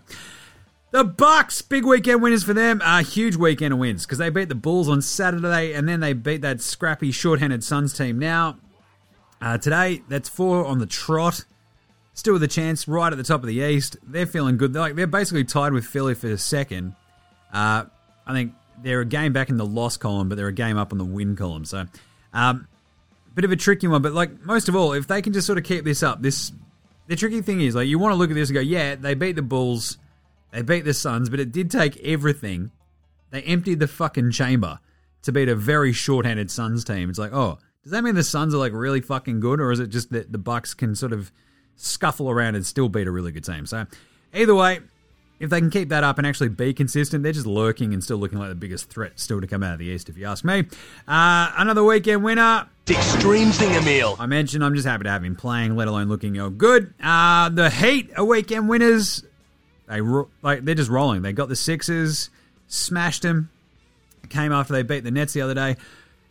[0.92, 2.80] the Bucks, big weekend winners for them.
[2.84, 6.12] A huge weekend of wins because they beat the Bulls on Saturday and then they
[6.12, 8.18] beat that scrappy, short-handed Suns team.
[8.18, 8.58] Now,
[9.40, 11.44] uh, today, that's four on the trot.
[12.14, 13.96] Still with a chance right at the top of the East.
[14.02, 14.72] They're feeling good.
[14.72, 16.94] They're, like, they're basically tied with Philly for a second.
[17.52, 17.84] Uh,
[18.26, 20.92] I think they're a game back in the loss column, but they're a game up
[20.92, 21.64] on the win column.
[21.64, 21.86] So,
[22.32, 22.68] um,
[23.36, 24.02] bit of a tricky one.
[24.02, 26.50] But like most of all, if they can just sort of keep this up, this
[27.06, 29.14] the tricky thing is like you want to look at this and go, yeah, they
[29.14, 29.98] beat the Bulls,
[30.52, 32.70] they beat the Suns, but it did take everything.
[33.30, 34.78] They emptied the fucking chamber
[35.22, 37.10] to beat a very short-handed Suns team.
[37.10, 39.80] It's like, oh, does that mean the Suns are like really fucking good, or is
[39.80, 41.32] it just that the Bucks can sort of
[41.76, 43.66] scuffle around and still beat a really good team?
[43.66, 43.86] So,
[44.34, 44.80] either way,
[45.38, 48.16] if they can keep that up and actually be consistent, they're just lurking and still
[48.16, 50.44] looking like the biggest threat still to come out of the East, if you ask
[50.44, 50.60] me.
[51.06, 52.66] Uh, another weekend winner.
[52.88, 54.16] Extreme Zinger Meal.
[54.18, 56.94] I mentioned I'm just happy to have him playing, let alone looking all good.
[57.02, 59.24] Uh, the Heat are weekend winners.
[59.88, 61.22] They ro- like they're just rolling.
[61.22, 62.30] They got the Sixers,
[62.68, 63.50] smashed them.
[64.28, 65.76] Came after they beat the Nets the other day.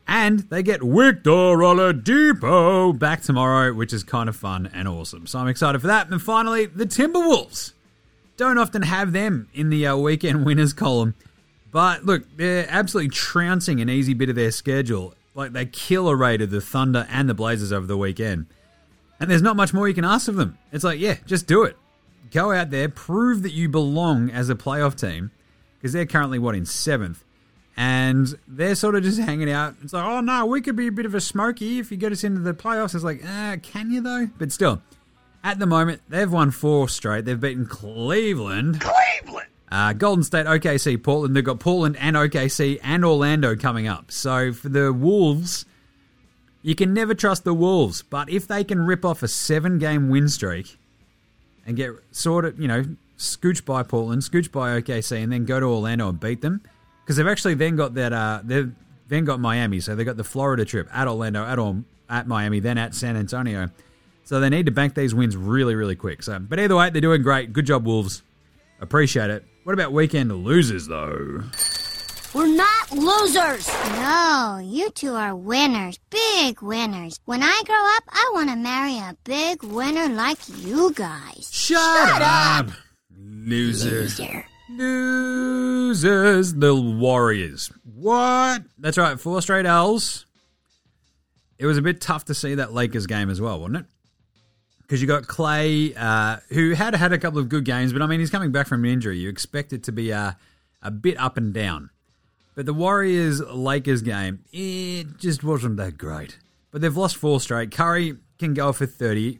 [0.07, 5.25] And they get Victor Oladipo back tomorrow, which is kind of fun and awesome.
[5.27, 6.09] So I'm excited for that.
[6.09, 7.73] And finally, the Timberwolves.
[8.37, 11.15] Don't often have them in the uh, weekend winners column.
[11.71, 15.13] But look, they're absolutely trouncing an easy bit of their schedule.
[15.33, 18.47] Like they kill a killer rated the Thunder and the Blazers over the weekend.
[19.19, 20.57] And there's not much more you can ask of them.
[20.71, 21.77] It's like, yeah, just do it.
[22.31, 25.31] Go out there, prove that you belong as a playoff team.
[25.77, 27.23] Because they're currently, what, in seventh?
[27.77, 29.75] And they're sort of just hanging out.
[29.83, 32.11] It's like, oh no, we could be a bit of a smoky if you get
[32.11, 32.95] us into the playoffs.
[32.95, 34.29] It's like, ah, can you though?
[34.37, 34.81] But still,
[35.45, 37.23] at the moment, they've won four straight.
[37.23, 38.81] They've beaten Cleveland.
[38.81, 39.47] Cleveland.
[39.71, 41.35] Uh, Golden State, OKC, Portland.
[41.35, 44.11] They've got Portland and OKC and Orlando coming up.
[44.11, 45.65] So for the Wolves,
[46.63, 48.01] you can never trust the Wolves.
[48.01, 50.79] But if they can rip off a seven game win streak
[51.65, 52.83] and get sort of, you know,
[53.19, 56.61] scooch by Portland, scooch by OKC, and then go to Orlando and beat them,
[57.03, 58.71] because they've actually then got that, uh, they've
[59.09, 59.79] then got Miami.
[59.79, 63.15] So they've got the Florida trip at Orlando, at, Or- at Miami, then at San
[63.15, 63.69] Antonio.
[64.25, 66.23] So they need to bank these wins really, really quick.
[66.23, 67.53] So, but either way, they're doing great.
[67.53, 68.23] Good job, Wolves.
[68.81, 69.45] Appreciate it.
[69.63, 71.43] What about weekend losers, though?
[72.33, 73.67] We're not losers.
[73.93, 77.19] No, you two are winners, big winners.
[77.25, 81.49] When I grow up, I want to marry a big winner like you guys.
[81.49, 82.71] Shut, up.
[83.17, 84.01] Loser.
[84.01, 84.45] Loser.
[84.69, 86.53] Losers.
[86.55, 87.71] The Warriors.
[87.85, 88.63] What?
[88.79, 90.25] That's right, four straight L's.
[91.57, 93.85] It was a bit tough to see that Lakers game as well, wasn't it?
[94.85, 98.07] Because you got Clay, uh, who had had a couple of good games, but I
[98.07, 99.17] mean, he's coming back from an injury.
[99.17, 100.33] You expect it to be uh,
[100.83, 101.89] a bit up and down.
[102.53, 106.37] But the Warriors Lakers game, it just wasn't that great.
[106.71, 107.71] But they've lost four straight.
[107.71, 109.29] Curry can go for 30.
[109.29, 109.39] It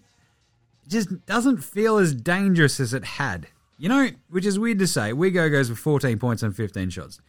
[0.88, 3.48] just doesn't feel as dangerous as it had.
[3.78, 5.12] You know, which is weird to say.
[5.12, 7.20] Wigo goes for 14 points on 15 shots.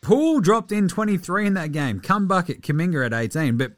[0.00, 2.00] Poole dropped in 23 in that game.
[2.00, 3.56] Come bucket, Kuminga at 18.
[3.56, 3.72] But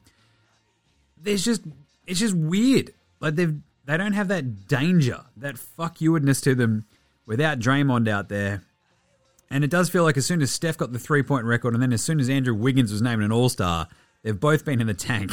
[1.20, 1.62] there's just,
[2.06, 2.92] it's just weird.
[3.20, 6.84] Like they've, they don't have that danger, that fuck youishness to them
[7.24, 8.62] without Draymond out there.
[9.48, 11.82] And it does feel like as soon as Steph got the three point record, and
[11.82, 13.86] then as soon as Andrew Wiggins was named an All Star,
[14.22, 15.30] they've both been in the tank,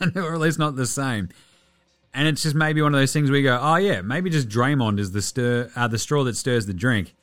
[0.16, 1.28] or at least not the same.
[2.14, 4.48] And it's just maybe one of those things where you go, oh yeah, maybe just
[4.48, 7.14] Draymond is the stir, uh, the straw that stirs the drink,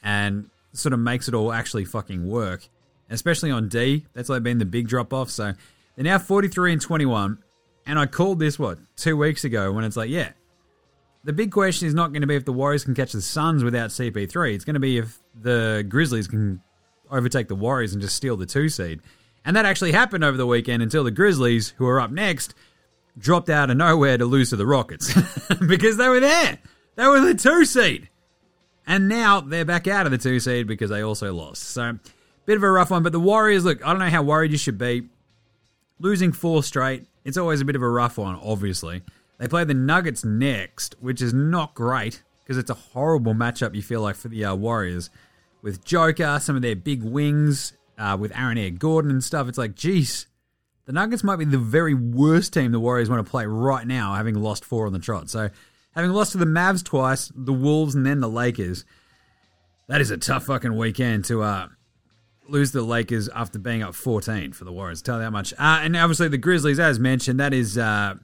[0.00, 2.68] and sort of makes it all actually fucking work.
[3.10, 5.30] Especially on D, that's like been the big drop off.
[5.30, 5.54] So
[5.96, 7.38] they're now forty three and twenty one,
[7.88, 10.32] and I called this what two weeks ago when it's like, yeah,
[11.24, 13.64] the big question is not going to be if the Warriors can catch the Suns
[13.64, 14.54] without CP3.
[14.54, 16.62] It's going to be if the Grizzlies can
[17.10, 19.00] overtake the Warriors and just steal the two seed.
[19.44, 22.54] And that actually happened over the weekend until the Grizzlies, who are up next,
[23.16, 25.12] dropped out of nowhere to lose to the Rockets
[25.66, 26.58] because they were there.
[26.96, 28.10] They were the two seed.
[28.86, 31.62] And now they're back out of the two seed because they also lost.
[31.62, 31.98] So,
[32.46, 33.02] bit of a rough one.
[33.02, 35.08] But the Warriors, look, I don't know how worried you should be.
[35.98, 39.02] Losing four straight, it's always a bit of a rough one, obviously.
[39.36, 43.82] They play the Nuggets next, which is not great because it's a horrible matchup, you
[43.82, 45.10] feel like, for the uh, Warriors.
[45.60, 49.46] With Joker, some of their big wings, uh, with Aaron Air Gordon and stuff.
[49.46, 50.26] It's like, geez,
[50.86, 54.14] the Nuggets might be the very worst team the Warriors want to play right now,
[54.14, 55.28] having lost four on the trot.
[55.28, 55.50] So,
[55.94, 58.86] having lost to the Mavs twice, the Wolves, and then the Lakers,
[59.86, 61.68] that is a tough fucking weekend to uh,
[62.48, 65.02] lose the Lakers after being up 14 for the Warriors.
[65.02, 65.52] Tell you that much.
[65.54, 68.14] Uh, and obviously, the Grizzlies, as mentioned, that is uh,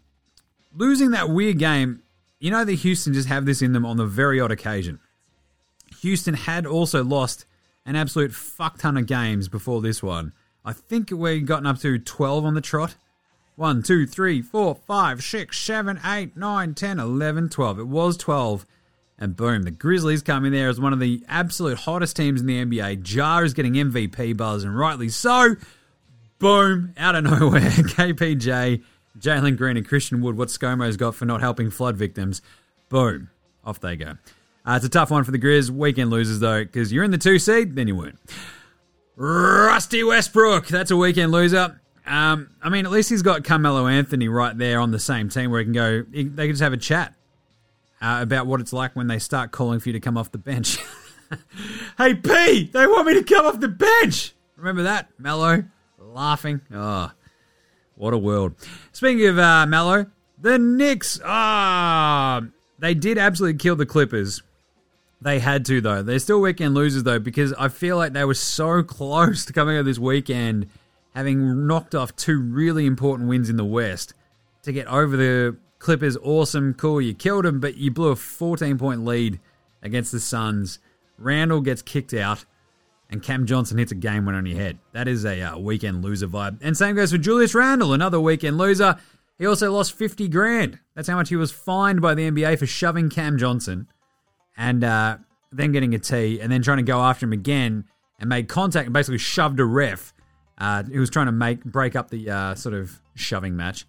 [0.75, 2.03] losing that weird game.
[2.41, 4.99] You know that Houston just have this in them on the very odd occasion.
[6.01, 7.47] Houston had also lost
[7.87, 10.33] an absolute fuck ton of games before this one.
[10.65, 12.97] I think we've gotten up to 12 on the trot.
[13.57, 17.79] 1, 2, 3, 4, 5, 6, 7, 8, 9, 10, 11, 12.
[17.79, 18.67] It was 12.
[19.19, 22.47] And boom, the Grizzlies come in there as one of the absolute hottest teams in
[22.47, 23.09] the NBA.
[23.15, 25.55] Ja is getting MVP buzz, and rightly so.
[26.39, 28.83] Boom, out of nowhere, KPJ,
[29.19, 32.43] Jalen Green, and Christian Wood, what ScoMo's got for not helping flood victims.
[32.89, 33.31] Boom,
[33.65, 34.15] off they go.
[34.67, 35.71] Uh, it's a tough one for the Grizz.
[35.71, 38.19] Weekend losers, though, because you're in the two seed, then you weren't.
[39.17, 41.81] Rusty Westbrook, that's a weekend loser.
[42.05, 45.51] Um, I mean, at least he's got Carmelo Anthony right there on the same team
[45.51, 47.15] where he can go, he, they can just have a chat
[48.05, 50.39] uh, about what it's like when they start calling for you to come off the
[50.39, 50.79] bench.
[51.99, 54.35] hey, P, they want me to come off the bench.
[54.57, 55.09] Remember that?
[55.19, 55.65] Melo
[55.99, 56.61] laughing.
[56.73, 57.11] Oh,
[57.95, 58.55] what a world.
[58.93, 60.07] Speaking of uh, Melo,
[60.39, 62.43] the Knicks, ah,
[62.79, 64.43] they did absolutely kill the Clippers.
[65.23, 66.03] They had to, though.
[66.03, 69.79] They're still weekend losers, though, because I feel like they were so close to coming
[69.79, 70.67] out this weekend,
[71.15, 74.13] having knocked off two really important wins in the West
[74.65, 76.17] to get over the Clippers.
[76.23, 77.01] Awesome, cool.
[77.01, 79.39] You killed them, but you blew a 14 point lead
[79.83, 80.79] against the Suns.
[81.19, 82.47] Randle gets kicked out,
[83.11, 84.79] and Cam Johnson hits a game winner on your head.
[84.93, 86.59] That is a uh, weekend loser vibe.
[86.63, 88.97] And same goes for Julius Randle, another weekend loser.
[89.39, 90.79] He also lost 50 grand.
[90.95, 93.87] That's how much he was fined by the NBA for shoving Cam Johnson
[94.57, 95.19] and uh,
[95.53, 97.85] then getting a T and then trying to go after him again
[98.19, 100.15] and made contact and basically shoved a ref
[100.57, 103.85] uh, who was trying to make break up the uh, sort of shoving match.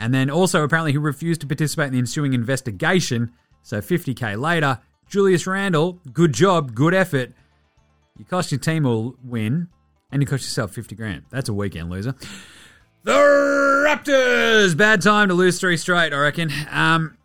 [0.00, 3.32] And then also apparently he refused to participate in the ensuing investigation.
[3.62, 7.32] So 50k later, Julius Randle, good job, good effort.
[8.18, 9.68] You cost your team a win
[10.10, 11.24] and you cost yourself 50 grand.
[11.30, 12.14] That's a weekend loser.
[13.04, 14.74] The Raptors!
[14.74, 16.50] Bad time to lose three straight, I reckon.
[16.70, 17.18] Um,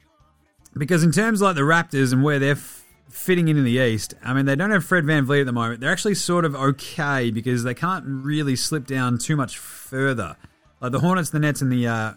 [0.76, 4.16] because in terms like the Raptors and where they're f- fitting in in the East,
[4.22, 5.80] I mean, they don't have Fred VanVleet at the moment.
[5.80, 10.36] They're actually sort of okay because they can't really slip down too much further.
[10.82, 12.14] Like the Hornets, the Nets, and the uh,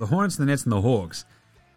[0.00, 1.24] the Hornets, the Nets, and the Hawks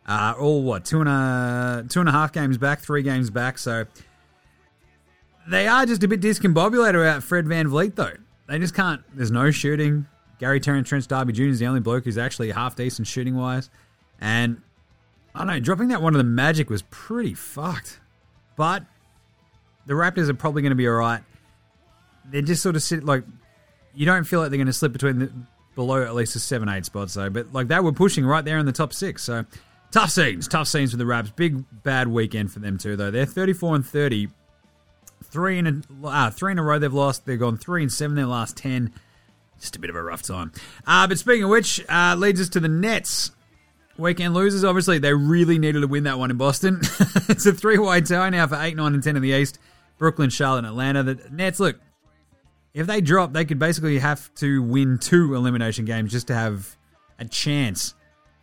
[0.08, 3.30] uh, are all what two and a two and a half games back, three games
[3.30, 3.60] back.
[3.60, 3.86] So
[5.48, 8.14] they are just a bit discombobulated about Fred VanVleet, though.
[8.48, 9.02] They just can't.
[9.14, 10.08] There's no shooting.
[10.40, 11.44] Gary Terrence Trent Darby Jr.
[11.44, 13.70] is the only bloke who's actually half decent shooting wise.
[14.20, 14.62] And
[15.36, 18.00] I don't know, dropping that one of the Magic was pretty fucked.
[18.56, 18.84] But
[19.86, 21.22] the Raptors are probably going to be all right.
[22.26, 23.24] they're just sort of sit like
[23.94, 25.32] you don't feel like they're going to slip between the
[25.76, 27.30] below at least a seven eight spots though.
[27.30, 29.24] But like they were pushing right there in the top six.
[29.24, 29.46] So
[29.92, 31.32] tough scenes, tough scenes for the Raps.
[31.32, 33.12] Big bad weekend for them too though.
[33.12, 34.30] They're thirty four and thirty.
[35.24, 37.26] Three in a uh, three in a row they've lost.
[37.26, 38.94] They've gone three and seven in their last ten.
[39.60, 40.52] Just a bit of a rough time.
[40.86, 43.32] Uh, but speaking of which, uh, leads us to the Nets.
[43.98, 46.80] Weekend losers, obviously, they really needed to win that one in Boston.
[47.30, 49.60] it's a three way tie now for 8, 9, and 10 in the East.
[49.98, 51.04] Brooklyn, Charlotte, Atlanta.
[51.04, 51.80] The Nets, look,
[52.74, 56.76] if they drop, they could basically have to win two elimination games just to have
[57.20, 57.94] a chance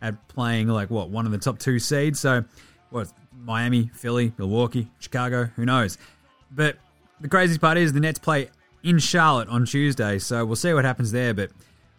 [0.01, 2.19] at playing, like, what, one of the top two seeds.
[2.19, 2.43] So,
[2.89, 5.97] what, Miami, Philly, Milwaukee, Chicago, who knows?
[6.49, 6.77] But
[7.19, 8.49] the craziest part is the Nets play
[8.83, 11.33] in Charlotte on Tuesday, so we'll see what happens there.
[11.33, 11.51] But,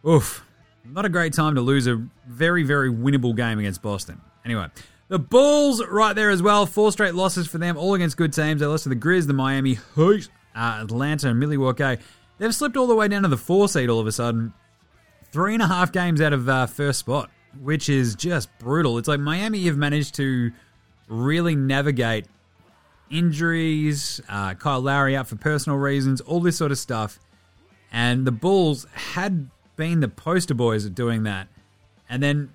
[0.07, 0.45] oof,
[0.85, 4.21] not a great time to lose a very, very winnable game against Boston.
[4.45, 4.66] Anyway,
[5.09, 6.66] the Bulls right there as well.
[6.66, 8.61] Four straight losses for them, all against good teams.
[8.61, 11.99] They lost to the Grizz, the Miami Heat, uh, Atlanta, and Milwaukee.
[12.38, 14.53] They've slipped all the way down to the four seed all of a sudden.
[15.31, 18.99] Three and a half games out of uh, first spot, which is just brutal.
[18.99, 20.53] It's like Miami have managed to
[21.09, 22.27] really navigate
[23.11, 27.18] injuries, uh, Kyle Lowry out for personal reasons, all this sort of stuff.
[27.92, 31.49] And the Bulls had been the poster boys at doing that.
[32.09, 32.53] And then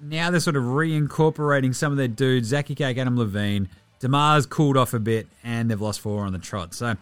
[0.00, 3.68] now they're sort of reincorporating some of their dudes, Zachy Cake, Adam Levine.
[4.00, 6.72] DeMar's cooled off a bit, and they've lost four on the trot.
[6.72, 6.94] So,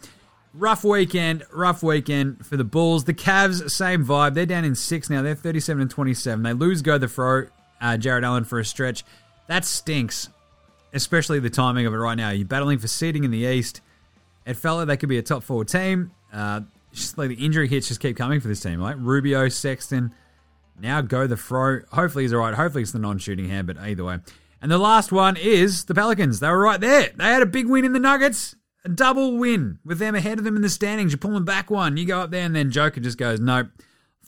[0.57, 3.05] rough weekend, rough weekend for the Bulls.
[3.05, 4.35] The Cavs, same vibe.
[4.35, 5.23] They're down in six now.
[5.23, 6.43] They're 37 and 27.
[6.43, 7.47] They lose Go the Fro,
[7.81, 9.05] uh, Jarrett Allen for a stretch.
[9.49, 10.29] That stinks,
[10.93, 12.31] especially the timing of it right now.
[12.31, 13.81] You're battling for seeding in the East.
[14.47, 16.13] It felt like they could be a top four team.
[16.33, 18.99] Uh, just like the injury hits just keep coming for this team, right?
[18.99, 20.15] Rubio, Sexton,
[20.81, 21.81] now go the Fro.
[21.93, 22.55] Hopefully he's all right.
[22.55, 24.19] Hopefully it's the non-shooting hand, but either way.
[24.63, 26.41] And the last one is the Pelicans.
[26.41, 27.11] They were right there.
[27.15, 28.57] They had a big win in the Nuggets.
[28.87, 31.11] A double win with them ahead of them in the standings.
[31.11, 31.97] You pull them back one.
[31.97, 33.67] You go up there and then Joker just goes, nope,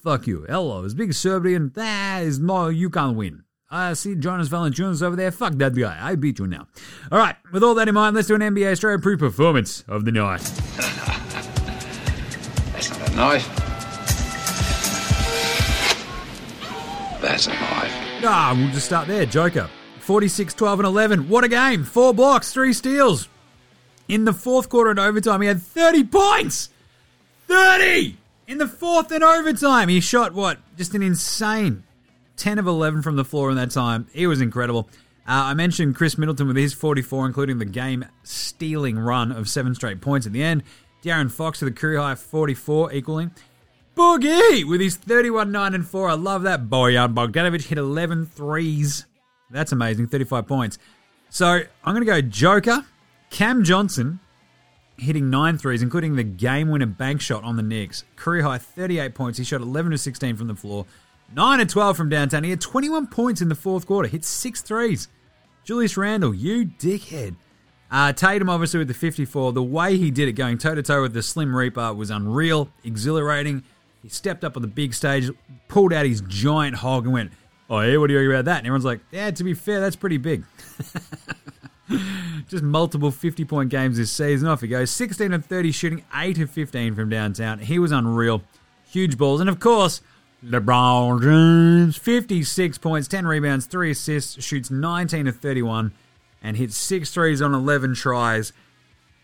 [0.03, 0.47] fuck you.
[0.49, 1.71] Hello, as big as Serbian.
[1.77, 3.45] That is no, you can't win.
[3.71, 5.31] I see Jonas Valanciunas over there.
[5.31, 5.97] Fuck that guy.
[6.01, 6.67] I beat you now.
[7.13, 10.05] All right, with all that in mind, let's do an NBA Straya pre performance of
[10.05, 10.41] the night.
[12.73, 13.47] That's not a knife.
[17.23, 18.25] That's a knife.
[18.25, 19.25] Ah, we'll just start there.
[19.25, 19.71] Joker.
[20.01, 21.29] 46, 12, and 11.
[21.29, 21.85] What a game.
[21.85, 23.29] Four blocks, three steals.
[24.09, 26.71] In the fourth quarter and overtime, he had 30 points.
[27.47, 28.17] 30!
[28.47, 30.59] In the fourth and overtime, he shot what?
[30.77, 31.85] Just an insane
[32.39, 34.07] 10 of 11 from the floor in that time.
[34.13, 34.89] He was incredible.
[35.27, 39.75] Uh, I mentioned Khris Middleton with his 44, including the game stealing run of seven
[39.75, 40.63] straight points at the end.
[41.03, 43.31] De'Aaron Fox with a career high 44, equaling.
[43.95, 46.09] Boogie with his 31 9 and 4.
[46.09, 46.69] I love that.
[46.69, 49.05] Bojan Bogdanovic hit 11 threes.
[49.51, 50.07] That's amazing.
[50.07, 50.79] 35 points.
[51.29, 52.87] So I'm going to go Joker.
[53.31, 54.21] Cam Johnson
[54.97, 58.05] hitting nine threes, including the game winner bank shot on the Knicks.
[58.17, 59.39] Career high 38 points.
[59.39, 60.87] He shot 11 to 16 from the floor.
[61.35, 62.45] 9 and 12 from downtown.
[62.45, 64.09] He had 21 points in the fourth quarter.
[64.09, 65.09] Hit six threes.
[65.63, 67.37] Julius Randle, you dickhead.
[67.91, 69.53] Uh, Tatum, obviously, with the 54.
[69.53, 72.71] The way he did it, going toe to toe with the Slim Reaper, was unreal,
[72.85, 73.65] exhilarating.
[74.03, 75.31] He stepped up on the big stage,
[75.69, 77.33] pulled out his giant hog, and went,
[77.71, 78.59] Oh, yeah, what do you think about that?
[78.59, 80.45] And everyone's like, Yeah, to be fair, that's pretty big.
[82.49, 84.49] Just multiple 50 point games this season.
[84.49, 84.91] Off he goes.
[84.91, 87.59] 16 of 30 shooting, 8 of 15 from downtown.
[87.59, 88.43] He was unreal.
[88.91, 89.41] Huge balls.
[89.41, 90.01] And of course,
[90.45, 95.93] LeBron James, 56 points, 10 rebounds, 3 assists, shoots 19 of 31,
[96.43, 98.53] and hits 6 threes on 11 tries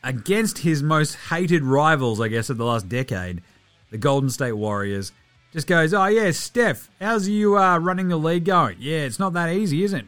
[0.03, 3.42] against his most hated rivals, I guess, of the last decade,
[3.90, 5.12] the Golden State Warriors.
[5.53, 8.77] Just goes, oh yeah, Steph, how's you uh, running the league going?
[8.81, 10.05] Yeah, it's not that easy, is it?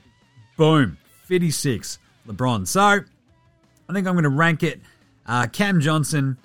[0.57, 2.67] Boom, 56, LeBron.
[2.67, 4.81] So, I think I'm going to rank it
[5.27, 6.37] uh, Cam Johnson,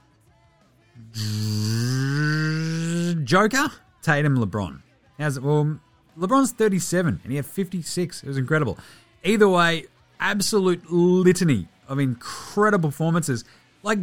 [3.23, 4.81] Joker, Tatum, LeBron.
[5.19, 5.43] How's it?
[5.43, 5.79] Well,
[6.17, 8.23] LeBron's 37 and he had 56.
[8.23, 8.77] It was incredible.
[9.23, 9.85] Either way,
[10.19, 13.43] absolute litany of incredible performances.
[13.83, 13.99] Like,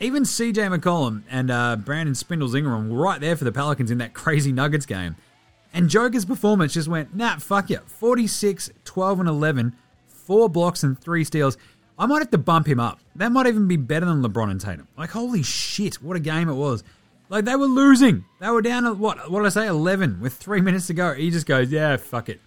[0.00, 3.98] even CJ McCollum and uh, Brandon Spindles Ingram were right there for the Pelicans in
[3.98, 5.16] that crazy Nuggets game.
[5.74, 7.78] And Joker's performance just went, nah, fuck you.
[7.86, 9.74] 46, 12, and 11,
[10.26, 11.56] four blocks and three steals.
[11.98, 13.00] I might have to bump him up.
[13.16, 14.88] That might even be better than LeBron and Tatum.
[14.96, 16.82] Like, holy shit, what a game it was.
[17.28, 18.24] Like, they were losing.
[18.40, 21.14] They were down at, what, what did I say, 11 with three minutes to go.
[21.14, 22.40] He just goes, yeah, fuck it.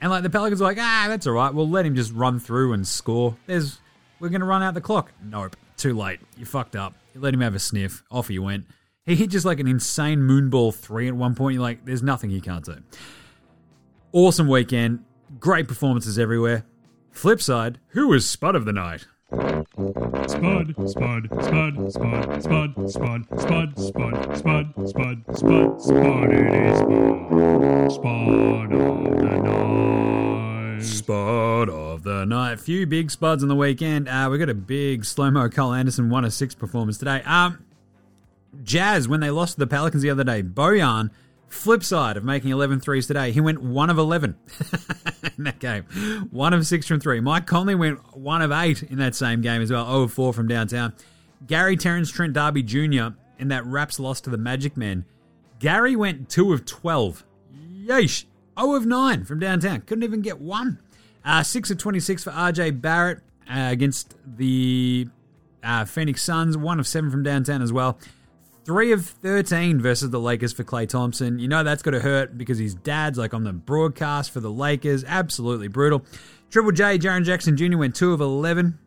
[0.00, 1.52] And, like, the Pelicans are like, ah, that's all right.
[1.52, 3.36] We'll let him just run through and score.
[3.46, 3.78] There's,
[4.18, 5.12] we're going to run out the clock.
[5.22, 6.20] Nope, too late.
[6.36, 6.94] You fucked up.
[7.14, 8.02] You let him have a sniff.
[8.10, 8.66] Off he went.
[9.04, 11.54] He hit just like an insane moonball three at one point.
[11.54, 12.76] You're like, there's nothing he can't do.
[14.12, 15.04] Awesome weekend.
[15.38, 16.64] Great performances everywhere.
[17.10, 19.06] Flip side, who was spud of the night?
[19.30, 27.92] Spud, spud, spud, spud, spud, spud, spud, spud, spud, spud, spud, spud, it is spud,
[27.92, 30.82] spud of the night.
[30.82, 32.58] Spud of the night.
[32.58, 34.08] Few big spuds on the weekend.
[34.08, 37.22] Uh, we got a big slow mo Kyle Anderson 1-6 performance today.
[37.24, 37.64] Um,
[38.62, 40.42] Jazz when they lost to the Pelicans the other day.
[40.42, 41.10] Bojan,
[41.50, 44.36] flip side of making 11 threes today, he went one of 11
[45.36, 45.84] in that game.
[46.30, 47.20] One of six from three.
[47.20, 49.84] Mike Conley went one of eight in that same game as well.
[49.86, 50.94] 0 of four from downtown.
[51.46, 53.08] Gary Terrence Trent Darby Jr.
[53.38, 55.04] in that Raps loss to the Magic Men.
[55.58, 57.24] Gary went two of 12.
[57.86, 58.24] Yeesh.
[58.58, 59.80] 0 of 9 from downtown.
[59.82, 60.78] Couldn't even get one.
[61.24, 65.08] Uh, 6 of 26 for RJ Barrett uh, against the
[65.62, 66.56] uh, Phoenix Suns.
[66.56, 67.98] 1 of 7 from downtown as well.
[68.70, 71.40] 3 of 13 versus the Lakers for Klay Thompson.
[71.40, 74.48] You know that's got to hurt because his dad's like on the broadcast for the
[74.48, 75.02] Lakers.
[75.02, 76.04] Absolutely brutal.
[76.50, 77.76] Triple J, Jaren Jackson Jr.
[77.76, 78.78] went 2 of 11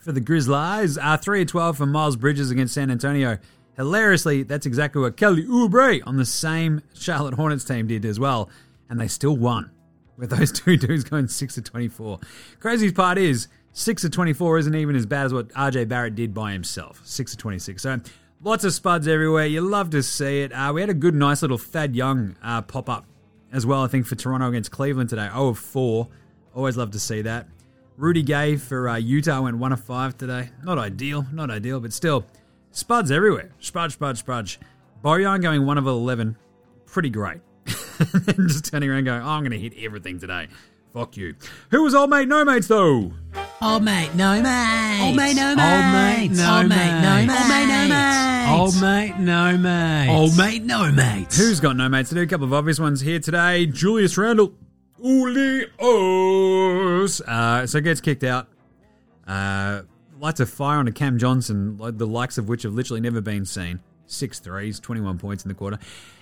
[0.00, 0.96] for the Grizzlies.
[0.96, 3.36] Uh, 3 of 12 for Miles Bridges against San Antonio.
[3.76, 8.48] Hilariously, that's exactly what Kelly Oubre on the same Charlotte Hornets team did as well,
[8.88, 9.72] and they still won
[10.16, 12.18] with those two dudes going 6 of 24.
[12.60, 16.32] Craziest part is 6 of 24 isn't even as bad as what RJ Barrett did
[16.32, 17.02] by himself.
[17.04, 17.82] 6 of 26.
[17.82, 18.00] So
[18.42, 19.46] lots of spuds everywhere.
[19.46, 20.52] You love to see it.
[20.52, 23.06] Uh, we had a good, nice little Thad Young uh, pop up
[23.52, 25.28] as well, I think, for Toronto against Cleveland today.
[25.28, 26.08] 0 of 4.
[26.54, 27.46] Always love to see that.
[27.96, 30.50] Rudy Gay for uh, Utah went 1 of 5 today.
[30.62, 32.24] Not ideal, not ideal, but still,
[32.70, 33.50] spuds everywhere.
[33.60, 34.58] Spudge, spudge, spudge.
[35.04, 36.36] Bojan going 1 of 11.
[36.86, 37.40] Pretty great.
[37.66, 40.48] and just turning around going, oh, I'm going to hit everything today.
[40.92, 41.34] Fuck you.
[41.70, 43.12] Who was old mate, no mates, though?
[43.62, 45.00] Old mate, no mate.
[45.02, 46.68] Old mate, no mate, no Old mate.
[46.68, 47.88] mate, no Old mate, no mates.
[47.88, 48.58] mate.
[48.58, 50.08] Old mate, no mate.
[50.10, 51.38] Old mate, no mates.
[51.38, 52.22] Who's got no mates to do?
[52.22, 53.66] A couple of obvious ones here today.
[53.66, 54.52] Julius Randle.
[55.02, 57.20] Ulios.
[57.20, 58.48] Uh, so gets kicked out.
[59.28, 59.82] Uh,
[60.18, 63.44] lights a fire on a Cam Johnson, the likes of which have literally never been
[63.44, 63.78] seen.
[64.12, 65.78] Six threes, 21 points in the quarter.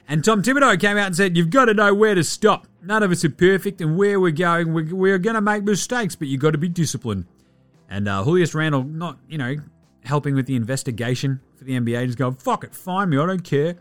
[0.09, 2.66] And Tom Thibodeau came out and said, You've got to know where to stop.
[2.82, 6.16] None of us are perfect, and where we're going, we're, we're going to make mistakes,
[6.16, 7.26] but you've got to be disciplined.
[7.88, 9.57] And uh, Julius Randle, not, you know,
[10.05, 13.45] helping with the investigation for the NBA, just going, Fuck it, find me, I don't
[13.45, 13.76] care.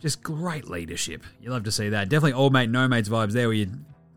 [0.00, 1.24] Just great leadership.
[1.40, 2.08] You love to see that.
[2.08, 3.70] Definitely old mate, no mates vibes there, where you,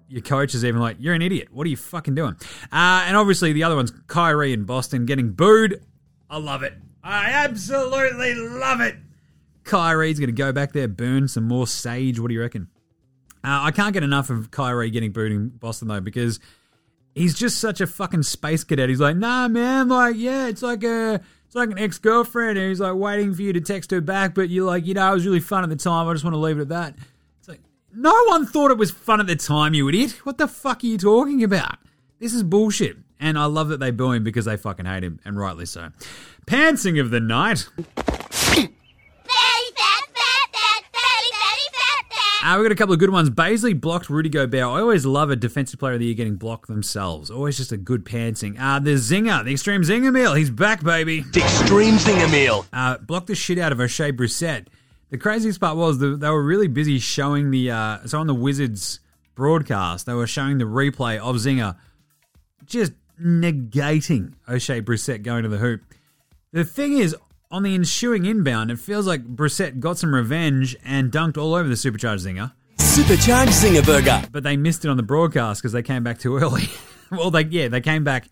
[0.09, 1.47] your coach is even like, "You're an idiot.
[1.51, 2.35] What are you fucking doing?"
[2.71, 5.81] Uh, and obviously the other one's Kyrie in Boston getting booed.
[6.29, 6.73] I love it.
[7.01, 8.97] I absolutely love it.
[9.69, 12.19] Kyrie's going to go back there, burn some more sage.
[12.19, 12.67] What do you reckon?
[13.43, 16.39] Uh, I can't get enough of Kyrie getting booed in Boston though because
[17.13, 18.89] he's just such a fucking space cadet.
[18.89, 22.67] He's like, nah, man, like, yeah, it's like a, it's like an ex girlfriend, and
[22.67, 25.13] he's like waiting for you to text her back, but you're like, you know, it
[25.13, 26.07] was really fun at the time.
[26.07, 26.95] I just want to leave it at that.
[27.39, 27.61] It's like,
[27.93, 30.25] no one thought it was fun at the time, you idiot.
[30.25, 31.77] What the fuck are you talking about?
[32.19, 32.97] This is bullshit.
[33.19, 35.89] And I love that they boo him because they fucking hate him, and rightly so.
[36.45, 37.67] Pantsing of the night.
[42.41, 43.29] Uh, we got a couple of good ones.
[43.29, 44.61] Bazley blocked Rudy Gobert.
[44.61, 47.29] I always love a defensive player of the year getting blocked themselves.
[47.29, 48.57] Always just a good pantsing.
[48.57, 50.33] Uh, the Zinger, the Extreme Zinger meal.
[50.33, 51.25] He's back, baby.
[51.35, 52.65] Extreme Zinger meal.
[52.71, 54.67] Uh, blocked the shit out of Oshae Brissett.
[55.09, 58.35] The craziest part was the, they were really busy showing the, uh, so on the
[58.35, 59.01] Wizards
[59.35, 61.75] broadcast, they were showing the replay of Zinger
[62.65, 65.81] just negating Oshae Brissett going to the hoop.
[66.53, 67.15] The thing is,
[67.51, 71.67] on the ensuing inbound, it feels like Brissett got some revenge and dunked all over
[71.67, 74.27] the supercharged Zinger, Supercharged Zinger Burger.
[74.31, 76.63] but they missed it on the broadcast because they came back too early.
[77.11, 78.27] well, they yeah, they came back,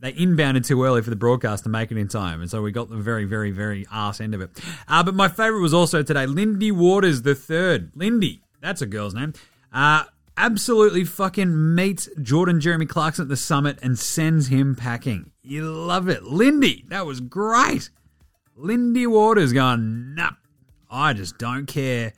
[0.00, 2.72] they inbounded too early for the broadcast to make it in time, and so we
[2.72, 4.50] got the very, very, very arse end of it.
[4.88, 7.90] Uh, but my favorite was also today, Lindy Waters the third.
[7.94, 9.34] Lindy, that's a girl's name.
[9.72, 10.04] Uh,
[10.38, 15.32] absolutely fucking meets Jordan Jeremy Clarkson at the summit and sends him packing.
[15.42, 16.84] You love it, Lindy.
[16.88, 17.90] That was great.
[18.56, 20.30] Lindy Waters going, nah,
[20.90, 22.12] I just don't care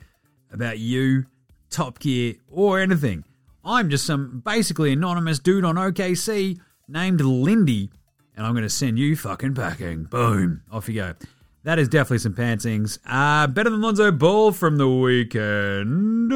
[0.51, 1.25] about you,
[1.69, 3.23] Top Gear, or anything.
[3.63, 7.89] I'm just some basically anonymous dude on OKC named Lindy,
[8.35, 10.03] and I'm going to send you fucking packing.
[10.03, 10.61] Boom.
[10.71, 11.15] Off you go.
[11.63, 12.99] That is definitely some pantsings.
[13.05, 16.31] Uh, better than Lonzo Ball from the weekend.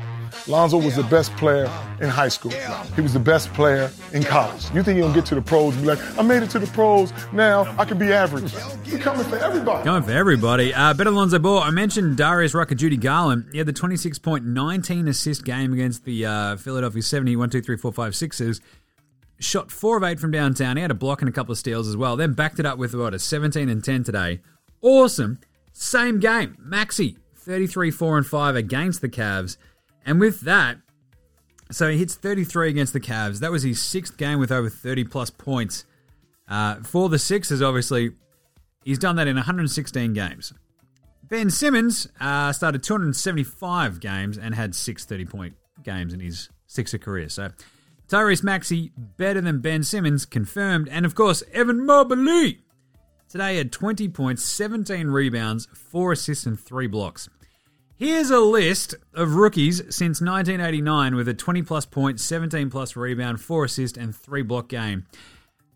[0.46, 1.70] Lonzo was the best player
[2.00, 2.52] in high school.
[2.94, 4.64] He was the best player in college.
[4.74, 6.58] You think you're gonna get to the pros and be like, I made it to
[6.58, 8.52] the pros, now I can be average.
[8.84, 9.84] He's coming for everybody.
[9.84, 10.74] Going for everybody.
[10.74, 11.60] Uh, better than Lonzo Ball.
[11.60, 13.48] I mentioned Darius Rucker, Judy Garland.
[13.52, 17.62] He had the 26 point, 19 assist game against the uh, Philadelphia 70, 1, 2,
[17.62, 18.60] 3, 4, 5, 6ers.
[19.38, 20.76] Shot 4 of 8 from downtown.
[20.76, 22.16] He had a block and a couple of steals as well.
[22.16, 24.40] Then backed it up with, what, a 17 and 10 today.
[24.82, 25.38] Awesome.
[25.72, 26.56] Same game.
[26.58, 29.56] Maxey, 33, 4 and 5 against the Cavs.
[30.04, 30.78] And with that,
[31.70, 33.38] So he hits 33 against the Cavs.
[33.38, 35.84] That was his sixth game with over 30 plus points.
[36.48, 38.10] Uh, for the Sixers, obviously,
[38.84, 40.52] he's done that in 116 games.
[41.22, 46.98] Ben Simmons uh, started 275 games and had six 30 point games in his Sixer
[46.98, 47.28] career.
[47.28, 47.50] So
[48.08, 50.88] Tyrese Maxey better than Ben Simmons, confirmed.
[50.88, 52.58] And of course, Evan Mobley
[53.28, 57.28] today had 20 points, 17 rebounds, 4 assists, and 3 blocks.
[58.00, 63.42] Here's a list of rookies since 1989 with a 20 plus point, 17 plus rebound,
[63.42, 65.04] 4 assist, and 3 block game.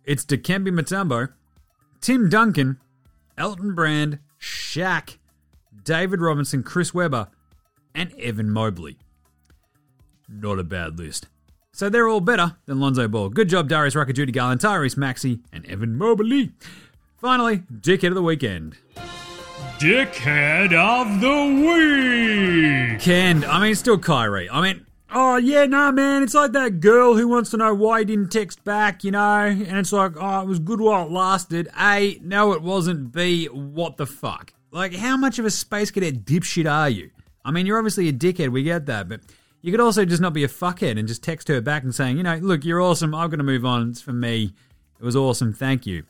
[0.07, 1.35] It's Dikembe Mutombo,
[2.01, 2.81] Tim Duncan,
[3.37, 5.19] Elton Brand, Shaq,
[5.85, 7.29] David Robinson, Chris Webber,
[7.95, 8.97] and Evan Mobley.
[10.27, 11.29] Not a bad list.
[11.73, 13.29] So they're all better than Lonzo Ball.
[13.29, 16.53] Good job, Darius Rucker, Judy Garland, Tyrese Maxey, and Evan Mobley.
[17.19, 18.79] Finally, dickhead of the weekend.
[19.79, 23.01] Dickhead of the week.
[23.01, 23.45] Canned.
[23.45, 24.49] I mean, still Kyrie.
[24.49, 26.23] I mean, oh yeah, nah, man.
[26.23, 29.21] It's like that girl who wants to know why he didn't text back, you know.
[29.47, 31.69] And it's like, oh, it was good while it lasted.
[31.79, 33.13] A, no, it wasn't.
[33.13, 34.55] B, what the fuck?
[34.71, 37.11] Like, how much of a space cadet dipshit are you?
[37.45, 38.51] I mean, you're obviously a dickhead.
[38.51, 39.21] We get that, but
[39.61, 42.17] you could also just not be a fuckhead and just text her back and saying,
[42.17, 43.15] you know, look, you're awesome.
[43.15, 43.91] I'm going to move on.
[43.91, 44.55] It's for me.
[44.99, 45.53] It was awesome.
[45.53, 46.05] Thank you.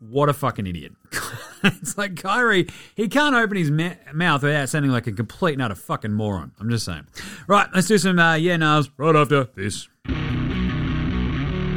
[0.00, 0.92] What a fucking idiot.
[1.64, 5.62] it's like Kyrie, he can't open his ma- mouth without sounding like a complete and
[5.62, 6.52] utter fucking moron.
[6.60, 7.06] I'm just saying.
[7.48, 9.88] Right, let's do some uh, yeah nahs right after this.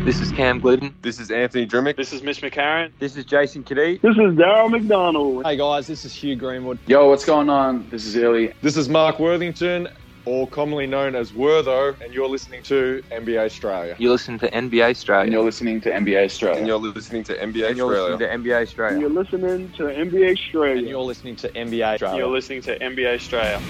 [0.04, 0.94] This is Cam Gliddon.
[1.02, 1.96] This is Anthony Drmic.
[1.96, 2.92] This is Mitch McCarron.
[2.98, 4.02] This is Jason Cadee.
[4.02, 5.46] This is Daryl McDonald.
[5.46, 6.80] Hey guys, this is Hugh Greenwood.
[6.88, 7.88] Yo, what's going on?
[7.90, 8.54] This is Illy.
[8.62, 9.88] This is Mark Worthington,
[10.26, 14.00] or commonly known as Wortho, and you're listening to NBA Straya.
[14.00, 15.24] You listen to NBA Straya.
[15.24, 16.58] And you're listening to NBA Straya.
[16.58, 18.18] And you're listening to NBA And you're Australia.
[18.18, 18.92] listening to NBA Straya.
[18.92, 20.78] And you're listening to NBA Straya.
[20.78, 22.18] And you're listening to NBA Straya.
[22.18, 23.62] You're listening to NBA Straya.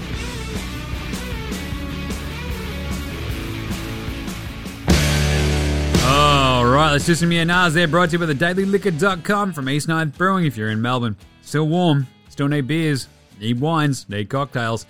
[6.03, 7.87] All right, let's do some yeah nahs there.
[7.87, 11.15] Brought to you by the dailyliquor.com from East Ninth Brewing if you're in Melbourne.
[11.41, 13.07] Still warm, still need beers,
[13.39, 14.85] need wines, need cocktails.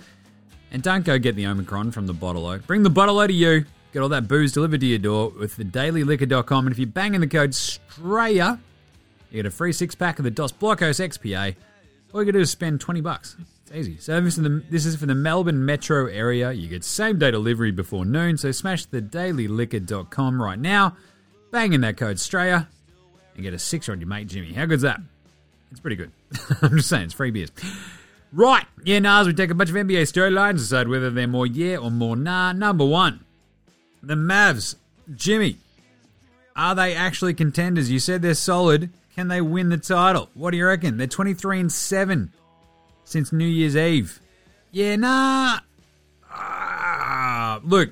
[0.71, 2.59] And don't go get the Omicron from the bottle O.
[2.59, 3.65] Bring the bottle O to you.
[3.93, 6.67] Get all that booze delivered to your door with the dailyliquor.com.
[6.67, 8.57] And if you bang in the code STRAYA,
[9.29, 11.55] you get a free six pack of the Dos Blocos XPA.
[12.13, 13.35] All you gotta do is spend 20 bucks.
[13.63, 13.97] It's easy.
[13.97, 16.51] So this is, the, this is for the Melbourne metro area.
[16.53, 18.37] You get same day delivery before noon.
[18.37, 20.95] So smash the dailyliquor.com right now.
[21.51, 22.67] Bang in that code STRAYA
[23.35, 24.53] and get a sixer on your mate Jimmy.
[24.53, 25.01] How good's that?
[25.71, 26.11] It's pretty good.
[26.61, 27.51] I'm just saying, it's free beers.
[28.33, 29.27] Right, yeah, nahs.
[29.27, 32.53] We take a bunch of NBA storylines, decide whether they're more yeah or more nah.
[32.53, 33.25] Number one,
[34.01, 34.75] the Mavs.
[35.13, 35.57] Jimmy,
[36.55, 37.91] are they actually contenders?
[37.91, 38.89] You said they're solid.
[39.15, 40.29] Can they win the title?
[40.33, 40.95] What do you reckon?
[40.97, 42.31] They're 23 and 7
[43.03, 44.21] since New Year's Eve.
[44.71, 45.59] Yeah, nah.
[46.29, 47.91] Ah, look,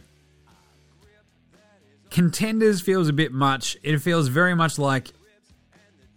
[2.09, 3.75] contenders feels a bit much.
[3.83, 5.09] It feels very much like,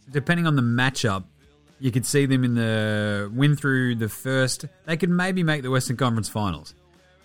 [0.09, 1.25] depending on the matchup,
[1.83, 4.66] you could see them in the win through the first.
[4.87, 6.76] They could maybe make the Western Conference Finals.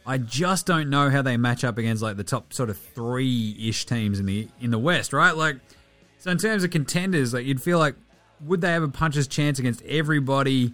[0.03, 3.55] I just don't know how they match up against like the top sort of three
[3.60, 5.38] ish teams in the in the West, right?
[5.38, 5.58] Like,
[6.18, 7.93] so in terms of contenders, like you'd feel like
[8.41, 10.74] would they have a puncher's chance against everybody?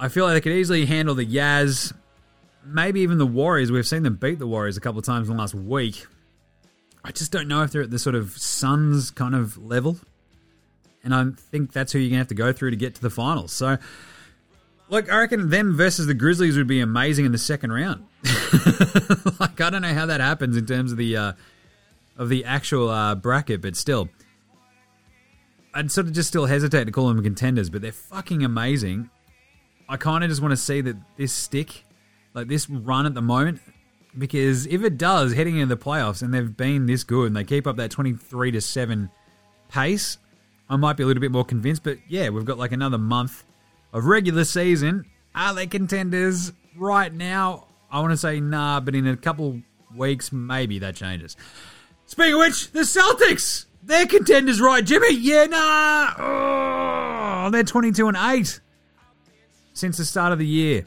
[0.00, 1.92] I feel like they could easily handle the Yaz,
[2.64, 3.70] maybe even the Warriors.
[3.70, 6.06] We've seen them beat the Warriors a couple of times in the last week.
[7.04, 9.98] I just don't know if they're at the sort of Suns kind of level.
[11.06, 13.10] And I think that's who you're to have to go through to get to the
[13.10, 13.52] finals.
[13.52, 13.78] So,
[14.88, 18.04] like, I reckon them versus the Grizzlies would be amazing in the second round.
[19.38, 21.32] like, I don't know how that happens in terms of the uh,
[22.16, 24.08] of the actual uh, bracket, but still,
[25.72, 27.70] I'd sort of just still hesitate to call them contenders.
[27.70, 29.08] But they're fucking amazing.
[29.88, 31.84] I kind of just want to see that this stick,
[32.34, 33.60] like this run at the moment,
[34.18, 37.44] because if it does heading into the playoffs and they've been this good and they
[37.44, 39.08] keep up that twenty three to seven
[39.68, 40.18] pace,
[40.68, 41.82] I might be a little bit more convinced.
[41.82, 43.44] But yeah, we've got like another month
[43.92, 45.04] of regular season.
[45.34, 47.66] Are they contenders right now?
[47.90, 49.60] I want to say nah, but in a couple
[49.94, 51.36] weeks, maybe that changes.
[52.06, 55.14] Speaking of which, the Celtics, they're contenders, right, Jimmy?
[55.14, 56.14] Yeah, nah.
[57.46, 58.60] Oh, they're 22 and 8
[59.72, 60.86] since the start of the year.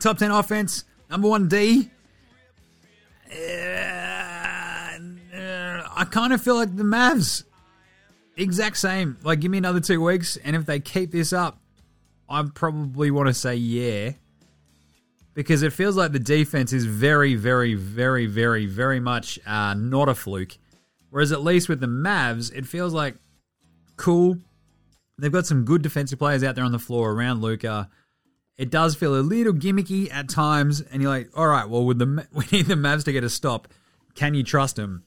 [0.00, 1.90] Top 10 offense, number one D.
[3.30, 3.36] Uh,
[5.98, 7.44] I kind of feel like the Mavs
[8.36, 9.16] exact same.
[9.22, 11.60] Like, give me another two weeks, and if they keep this up,
[12.28, 14.12] I probably want to say yeah.
[15.34, 20.08] Because it feels like the defense is very, very, very, very, very much uh, not
[20.08, 20.56] a fluke.
[21.10, 23.16] Whereas at least with the Mavs, it feels like
[23.96, 24.38] cool.
[25.18, 27.88] They've got some good defensive players out there on the floor around Luka.
[28.56, 31.98] It does feel a little gimmicky at times, and you're like, all right, well, with
[31.98, 33.68] the we need the Mavs to get a stop.
[34.14, 35.04] can you trust him?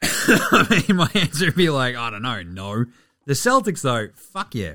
[0.02, 2.84] I mean, my answer would be like, I don't know, no.
[3.26, 4.74] The Celtics, though, fuck yeah.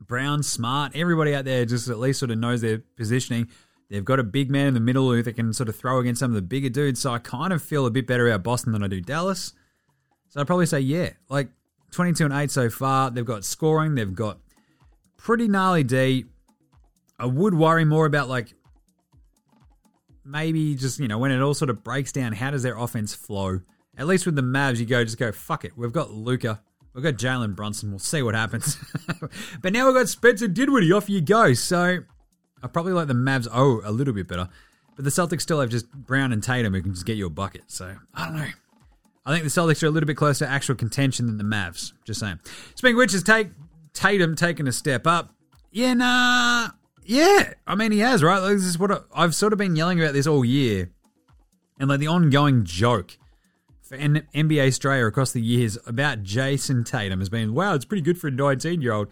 [0.00, 3.48] Brown, Smart, everybody out there just at least sort of knows their positioning.
[3.90, 6.20] They've got a big man in the middle who they can sort of throw against
[6.20, 7.00] some of the bigger dudes.
[7.00, 9.52] So I kind of feel a bit better about Boston than I do Dallas.
[10.28, 11.48] So I'd probably say, yeah, like
[11.90, 13.10] 22 and 8 so far.
[13.10, 14.38] They've got scoring, they've got
[15.16, 16.24] pretty gnarly D.
[17.18, 18.54] I would worry more about like
[20.24, 23.14] maybe just, you know, when it all sort of breaks down, how does their offense
[23.14, 23.60] flow?
[24.00, 25.76] At least with the Mavs, you go, just go, fuck it.
[25.76, 26.62] We've got Luka.
[26.94, 27.90] We've got Jalen Brunson.
[27.90, 28.78] We'll see what happens.
[29.60, 30.90] but now we've got Spencer Dinwiddie.
[30.90, 31.52] Off you go.
[31.52, 31.98] So
[32.62, 34.48] I probably like the Mavs, oh, a little bit better.
[34.96, 37.30] But the Celtics still have just Brown and Tatum who can just get you a
[37.30, 37.64] bucket.
[37.66, 38.48] So I don't know.
[39.26, 41.92] I think the Celtics are a little bit closer to actual contention than the Mavs.
[42.06, 42.40] Just saying.
[42.76, 43.50] Speaking of which, is take
[43.92, 45.34] Tatum taking a step up.
[45.72, 46.70] Yeah, nah.
[47.04, 47.52] Yeah.
[47.66, 48.38] I mean, he has, right?
[48.38, 50.88] Like, this is what I, I've sort of been yelling about this all year.
[51.78, 53.18] And like the ongoing joke
[53.90, 58.02] for N- NBA Straya across the years about Jayson Tatum has been, wow, it's pretty
[58.02, 59.08] good for a 19 year old.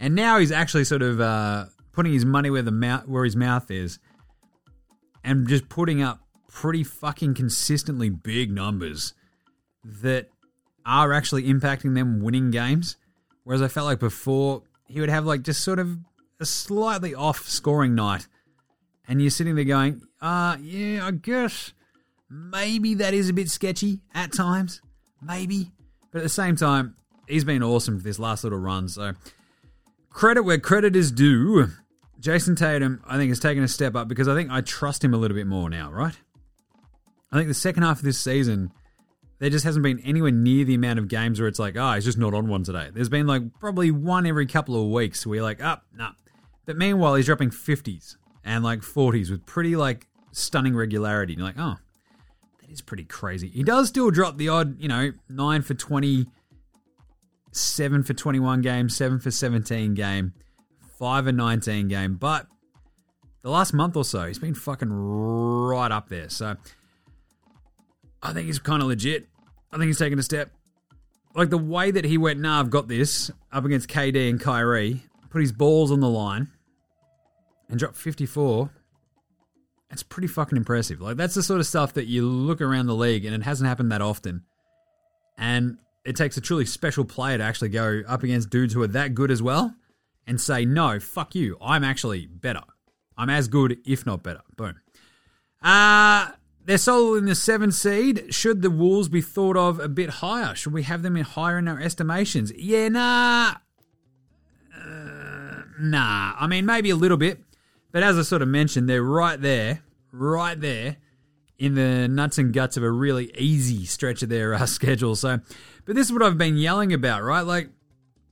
[0.00, 3.36] And now he's actually sort of uh, putting his money where the mouth where his
[3.36, 3.98] mouth is,
[5.22, 9.12] and just putting up pretty fucking consistently big numbers
[9.84, 10.28] that
[10.86, 12.96] are actually impacting them winning games.
[13.44, 15.98] Whereas I felt like before he would have like just sort of
[16.40, 18.26] a slightly off scoring night,
[19.06, 21.74] and you're sitting there going, uh, yeah, I guess
[22.32, 24.80] maybe that is a bit sketchy at times,
[25.20, 25.70] maybe.
[26.10, 26.96] But at the same time,
[27.28, 28.88] he's been awesome for this last little run.
[28.88, 29.12] So
[30.10, 31.68] credit where credit is due.
[32.20, 35.12] Jayson Tatum, I think, has taken a step up because I think I trust him
[35.12, 36.16] a little bit more now, right?
[37.30, 38.70] I think the second half of this season,
[39.38, 42.04] there just hasn't been anywhere near the amount of games where it's like, oh, he's
[42.04, 42.90] just not on one today.
[42.94, 46.12] There's been like probably one every couple of weeks where you're like, oh, nah.
[46.64, 51.32] But meanwhile, he's dropping 50s and like 40s with pretty like stunning regularity.
[51.32, 51.81] And you're like, oh,
[52.72, 53.48] is pretty crazy.
[53.48, 56.26] He does still drop the odd, you know, 9 for 20,
[57.52, 60.32] 7 for 21 game, 7 for 17 game,
[60.98, 62.14] 5 and 19 game.
[62.14, 62.46] But
[63.42, 66.28] the last month or so, he's been fucking right up there.
[66.28, 66.56] So
[68.22, 69.26] I think he's kind of legit.
[69.72, 70.50] I think he's taking a step.
[71.34, 75.02] Like the way that he went, nah, I've got this up against KD and Kyrie,
[75.30, 76.48] put his balls on the line
[77.68, 78.70] and dropped 54.
[79.92, 81.02] That's pretty fucking impressive.
[81.02, 83.68] Like that's the sort of stuff that you look around the league and it hasn't
[83.68, 84.42] happened that often.
[85.36, 85.76] And
[86.06, 89.14] it takes a truly special player to actually go up against dudes who are that
[89.14, 89.74] good as well
[90.26, 91.58] and say, no, fuck you.
[91.60, 92.62] I'm actually better.
[93.18, 94.40] I'm as good, if not better.
[94.56, 94.80] Boom.
[95.60, 96.30] Uh,
[96.64, 98.34] they're solo in the seven seed.
[98.34, 100.54] Should the Wolves be thought of a bit higher?
[100.54, 102.50] Should we have them in higher in our estimations?
[102.56, 103.56] Yeah, nah.
[104.74, 106.32] Uh, nah.
[106.38, 107.40] I mean, maybe a little bit.
[107.92, 110.96] But as I sort of mentioned, they're right there, right there
[111.58, 115.14] in the nuts and guts of a really easy stretch of their uh, schedule.
[115.14, 115.38] So,
[115.84, 117.42] but this is what I've been yelling about, right?
[117.42, 117.68] Like,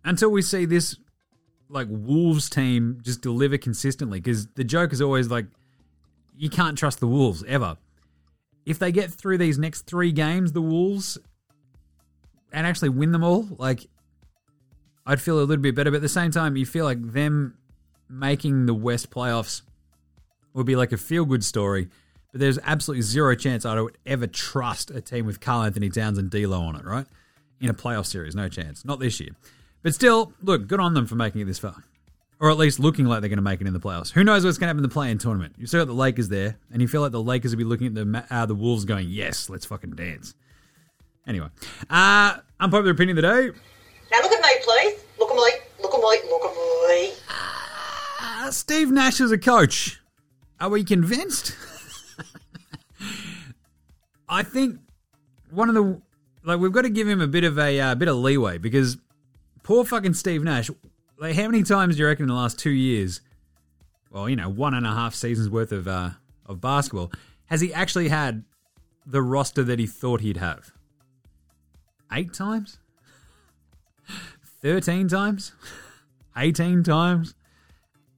[0.05, 0.97] until we see this,
[1.69, 5.47] like, Wolves team just deliver consistently, because the joke is always like,
[6.37, 7.77] you can't trust the Wolves ever.
[8.65, 11.19] If they get through these next three games, the Wolves,
[12.53, 13.87] and actually win them all, like,
[15.07, 15.91] I'd feel a little bit better.
[15.91, 17.59] But at the same time, you feel like them
[18.11, 19.63] making the West playoffs
[20.53, 21.89] would be like a feel good story.
[22.33, 26.19] But there's absolutely zero chance I would ever trust a team with Karl Anthony Towns
[26.19, 27.07] and D'Lo on it, right?
[27.61, 28.85] In a playoff series, no chance.
[28.85, 29.31] Not this year.
[29.83, 31.85] But still, look, good on them for making it this far.
[32.39, 34.11] Or at least looking like they're going to make it in the playoffs.
[34.13, 35.57] Who knows what's going to happen in the play-in tournament?
[35.59, 37.89] You've still got the Lakers there, and you feel like the Lakers will be looking
[37.89, 40.35] at the uh, the Wolves going, yes, let's fucking dance.
[41.27, 41.49] Anyway,
[41.91, 43.59] uh, unpopular opinion of the day.
[44.11, 45.01] Now look at me, please.
[45.19, 45.51] Look at me.
[45.83, 46.31] Look at me.
[46.31, 46.57] Look at
[46.89, 47.13] me.
[48.51, 50.01] Steve Nash is a coach.
[50.61, 51.57] Are we convinced?
[54.29, 54.79] I think
[55.51, 56.01] one of the
[56.45, 58.97] like we've got to give him a bit of a uh, bit of leeway because
[59.63, 60.71] poor fucking Steve Nash.
[61.19, 63.21] Like, how many times do you reckon in the last two years?
[64.11, 66.11] Well, you know, one and a half seasons worth of uh,
[66.47, 67.13] of basketball
[67.47, 68.45] has he actually had
[69.05, 70.73] the roster that he thought he'd have?
[72.13, 72.79] Eight times,
[74.63, 75.53] thirteen times,
[76.37, 77.35] eighteen times.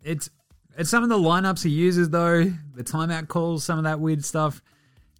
[0.04, 0.30] It's
[0.76, 2.44] it's some of the lineups he uses though,
[2.74, 4.62] the timeout calls, some of that weird stuff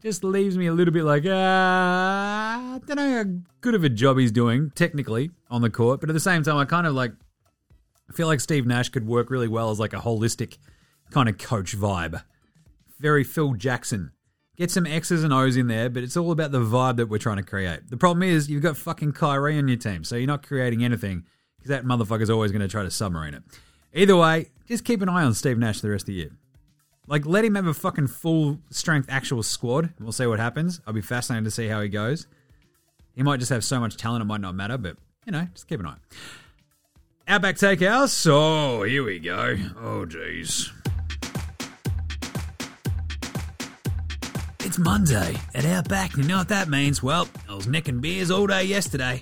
[0.02, 3.24] just leaves me a little bit like, ah, I don't know how
[3.60, 6.56] good of a job he's doing technically on the court, but at the same time,
[6.56, 7.12] I kind of like,
[8.10, 10.58] I feel like Steve Nash could work really well as like a holistic
[11.10, 12.22] kind of coach vibe.
[12.98, 14.10] Very Phil Jackson.
[14.56, 17.18] Get some X's and O's in there, but it's all about the vibe that we're
[17.18, 17.88] trying to create.
[17.88, 21.24] The problem is you've got fucking Kyrie on your team, so you're not creating anything
[21.58, 23.42] because that motherfucker's always going to try to submarine it.
[23.94, 26.30] Either way, just keep an eye on Steve Nash the rest of the year.
[27.06, 29.84] Like, let him have a fucking full strength actual squad.
[29.84, 30.80] and We'll see what happens.
[30.86, 32.26] I'll be fascinated to see how he goes.
[33.14, 35.68] He might just have so much talent it might not matter, but you know, just
[35.68, 35.96] keep an eye.
[37.28, 38.12] Outback Takehouse.
[38.12, 39.56] So here we go.
[39.76, 40.70] Oh jeez.
[44.60, 46.16] It's Monday at Outback.
[46.16, 47.02] You know what that means?
[47.02, 49.20] Well, I was necking beers all day yesterday,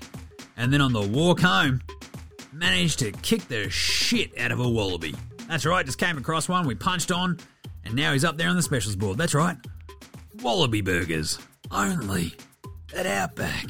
[0.55, 1.81] and then on the walk home,
[2.53, 5.15] managed to kick the shit out of a wallaby.
[5.47, 7.37] That's right, just came across one, we punched on,
[7.83, 9.17] and now he's up there on the specials board.
[9.17, 9.57] That's right,
[10.41, 11.39] wallaby burgers
[11.71, 12.33] only
[12.95, 13.67] at Outback.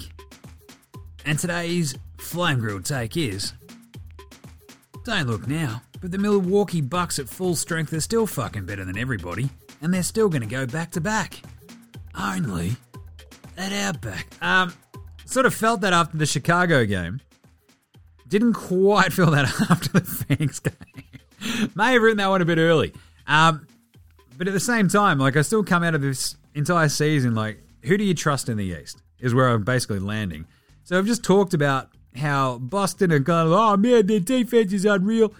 [1.25, 3.53] And today's flame grilled take is
[5.03, 8.97] don't look now, but the Milwaukee Bucks at full strength are still fucking better than
[8.97, 9.49] everybody,
[9.81, 11.41] and they're still going to go back to back.
[12.19, 12.75] Only
[13.57, 14.27] at Outback.
[14.41, 14.73] Um,
[15.25, 17.21] sort of felt that after the Chicago game.
[18.31, 21.69] Didn't quite feel that after the Phoenix game.
[21.75, 22.93] May have written that one a bit early.
[23.27, 23.67] Um,
[24.37, 27.61] but at the same time, like I still come out of this entire season like,
[27.83, 29.01] who do you trust in the East?
[29.19, 30.45] Is where I'm basically landing.
[30.85, 35.33] So I've just talked about how Boston are going, oh man, their defense is unreal.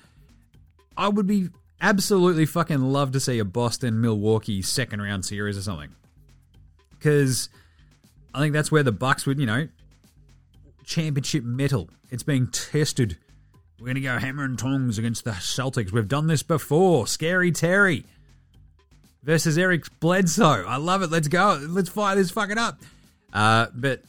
[0.98, 1.48] I would be
[1.80, 5.96] absolutely fucking love to see a Boston Milwaukee second round series or something.
[6.90, 7.48] Because
[8.36, 9.70] I think that's where the Bucks would, you know,
[10.92, 11.90] championship metal.
[12.10, 13.18] It's being tested.
[13.80, 15.92] We're going to go hammer and tongs against the Celtics.
[15.92, 17.08] We've done this before.
[17.08, 18.04] Scary Terry
[19.24, 20.66] versus Eric Bledsoe.
[20.68, 21.10] I love it.
[21.10, 21.60] Let's go.
[21.68, 22.82] Let's fire this fucking up.
[23.32, 24.04] Uh, but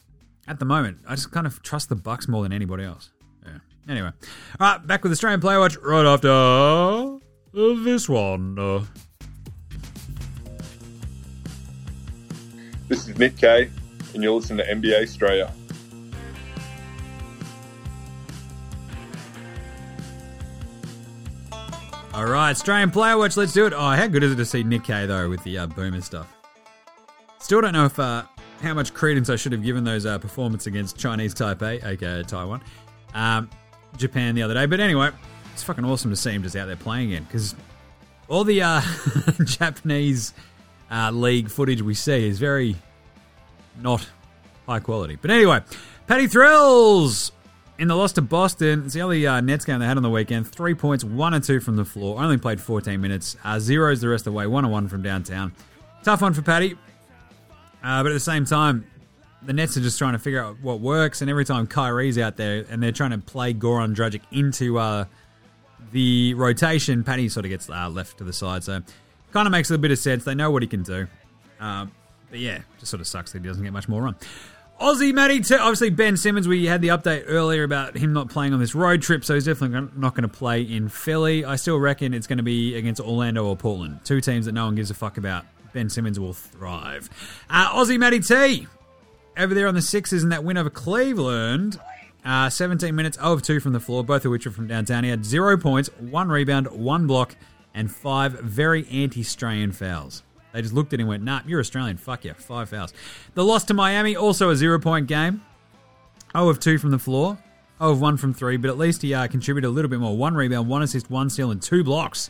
[0.45, 3.09] at the moment, I just kind of trust the Bucks more than anybody else.
[3.45, 3.59] Yeah.
[3.87, 4.11] Anyway,
[4.59, 7.19] all right, back with Strayan Player Watch right after
[7.53, 8.55] this one.
[12.89, 13.69] This is Nick Kay,
[14.13, 15.51] and you're listening to NBA Straya.
[22.13, 23.37] All right, Strayan Player Watch.
[23.37, 23.73] Let's do it.
[23.73, 26.31] Oh, how good is it to see Nick Kay though with the uh, boomer stuff?
[27.39, 28.21] Still don't know if uh,
[28.61, 32.61] how much credence I should have given those uh, performance against Chinese Taipei, aka Taiwan,
[33.15, 33.49] um,
[33.97, 34.67] Japan the other day.
[34.67, 35.09] But anyway,
[35.53, 37.55] it's fucking awesome to see him just out there playing again because
[38.27, 38.81] all the uh,
[39.43, 40.35] Japanese
[40.91, 42.75] uh, league footage we see is very
[43.81, 44.07] not
[44.67, 45.17] high quality.
[45.19, 45.61] But anyway,
[46.05, 47.31] Patty Thrills
[47.79, 48.83] in the loss to Boston.
[48.85, 50.47] It's the only uh, Nets game they had on the weekend.
[50.47, 52.21] Three points, one and two from the floor.
[52.21, 53.35] Only played 14 minutes.
[53.43, 54.47] Uh, zeros the rest of the way.
[54.47, 55.53] One and one from downtown.
[56.03, 56.77] Tough one for Patty.
[57.83, 58.85] Uh, but at the same time,
[59.41, 61.21] the Nets are just trying to figure out what works.
[61.21, 65.05] And every time Kyrie's out there and they're trying to play Goran Dragic into uh,
[65.91, 68.63] the rotation, Patty sort of gets uh, left to the side.
[68.63, 68.81] So
[69.31, 70.23] kind of makes a bit of sense.
[70.23, 71.07] They know what he can do.
[71.59, 71.91] Um,
[72.29, 74.15] but yeah, just sort of sucks that he doesn't get much more run.
[74.83, 75.55] Aussie Matty, too.
[75.55, 76.45] obviously Ben Simmons.
[76.45, 79.45] We had the update earlier about him not playing on this road trip, so he's
[79.45, 81.45] definitely not going to play in Philly.
[81.45, 84.65] I still reckon it's going to be against Orlando or Portland, two teams that no
[84.65, 85.45] one gives a fuck about.
[85.73, 87.09] Ben Simmons will thrive.
[87.49, 88.67] Uh, Aussie Matty T
[89.37, 91.79] over there on the Sixers in that win over Cleveland.
[92.25, 95.05] Uh, 17 minutes, 0 of 2 from the floor, both of which are from downtown.
[95.05, 97.37] He had zero points, one rebound, one block,
[97.73, 100.23] and five very anti-Australian fouls.
[100.53, 101.97] They just looked at him and went, nah, you're Australian.
[101.97, 102.33] Fuck you.
[102.35, 102.93] Five fouls.
[103.33, 105.41] The loss to Miami, also a zero point game.
[106.33, 107.37] 0 of 2 from the floor.
[107.79, 110.15] 0 of 1 from 3, but at least he uh, contributed a little bit more.
[110.15, 112.29] One rebound, one assist, one steal, and two blocks.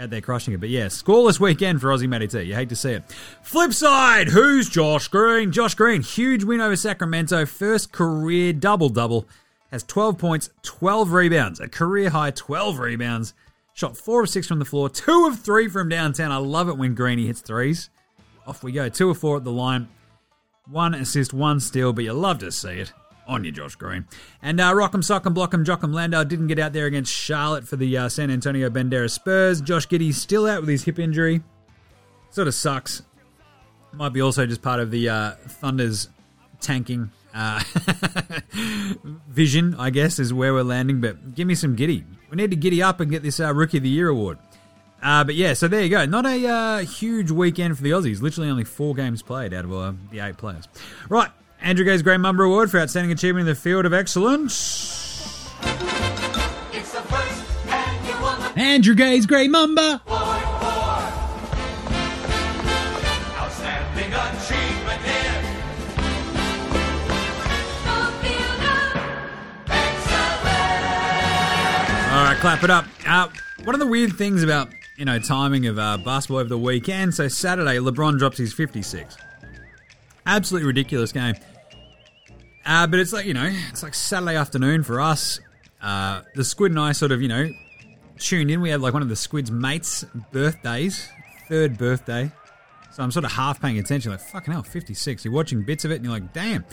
[0.00, 0.60] Out there crushing it.
[0.60, 2.42] But yeah, scoreless weekend for Aussie Matty T.
[2.42, 3.10] You hate to see it.
[3.42, 5.50] Flip side, who's Josh Green?
[5.50, 7.44] Josh Green, huge win over Sacramento.
[7.46, 9.26] First career double double.
[9.72, 11.58] Has 12 points, 12 rebounds.
[11.58, 13.34] A career high 12 rebounds.
[13.78, 16.32] Shot 4 of 6 from the floor, 2 of 3 from downtown.
[16.32, 17.90] I love it when Greeny hits threes.
[18.44, 18.88] Off we go.
[18.88, 19.86] 2 of 4 at the line.
[20.68, 22.92] One assist, one steal, but you love to see it.
[23.28, 24.08] On you, Josh Green.
[24.42, 27.96] And uh, Rock'em Sock'em Block'em Jock'em Landale didn't get out there against Charlotte for the
[27.96, 29.60] uh, San Antonio Banderas Spurs.
[29.60, 31.40] Josh Giddey's still out with his hip injury.
[32.30, 33.02] Sort of sucks.
[33.92, 36.08] Might be also just part of the uh, Thunder's
[36.60, 37.62] tanking uh,
[39.28, 41.00] vision, I guess, is where we're landing.
[41.00, 42.04] But give me some Giddey.
[42.30, 44.38] We need to giddy up and get this uh, Rookie of the Year award.
[45.02, 46.04] Uh, but yeah, so there you go.
[46.06, 48.20] Not a uh, huge weekend for the Aussies.
[48.20, 50.66] Literally only four games played out of uh, the eight players.
[51.08, 55.54] Right, Andrew Gaze Grey Mamba Award for Outstanding Achievement in the Field of Excellence.
[58.56, 60.02] Andrew Gaze Grey Mamba.
[72.40, 72.84] Clap it up.
[73.06, 73.28] Uh,
[73.64, 77.14] one of the weird things about you know timing of uh, basketball over the weekend.
[77.14, 79.16] So Saturday, LeBron drops his 56.
[80.26, 81.34] Absolutely ridiculous game.
[82.64, 85.40] Uh, but it's like you know, it's like Saturday afternoon for us.
[85.80, 87.48] Uh, the squid and I sort of you know
[88.18, 88.60] tuned in.
[88.60, 91.08] We had like one of the squid's mates' birthdays
[91.48, 92.30] third birthday.
[92.92, 95.24] So I'm sort of half paying attention, like, fucking hell, 56.
[95.24, 96.64] You're watching bits of it and you're like, damn.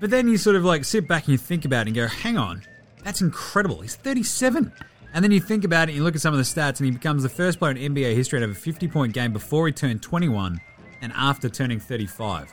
[0.00, 2.06] But then you sort of like sit back and you think about it and go,
[2.06, 2.62] hang on,
[3.04, 3.80] that's incredible.
[3.80, 4.72] He's 37.
[5.12, 6.90] And then you think about it you look at some of the stats and he
[6.90, 9.72] becomes the first player in NBA history to have a 50 point game before he
[9.72, 10.60] turned 21
[11.02, 12.52] and after turning 35.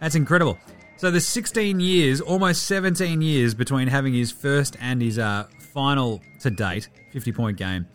[0.00, 0.58] That's incredible.
[0.98, 6.22] So there's 16 years, almost 17 years between having his first and his uh, final
[6.40, 7.86] to date 50 point game.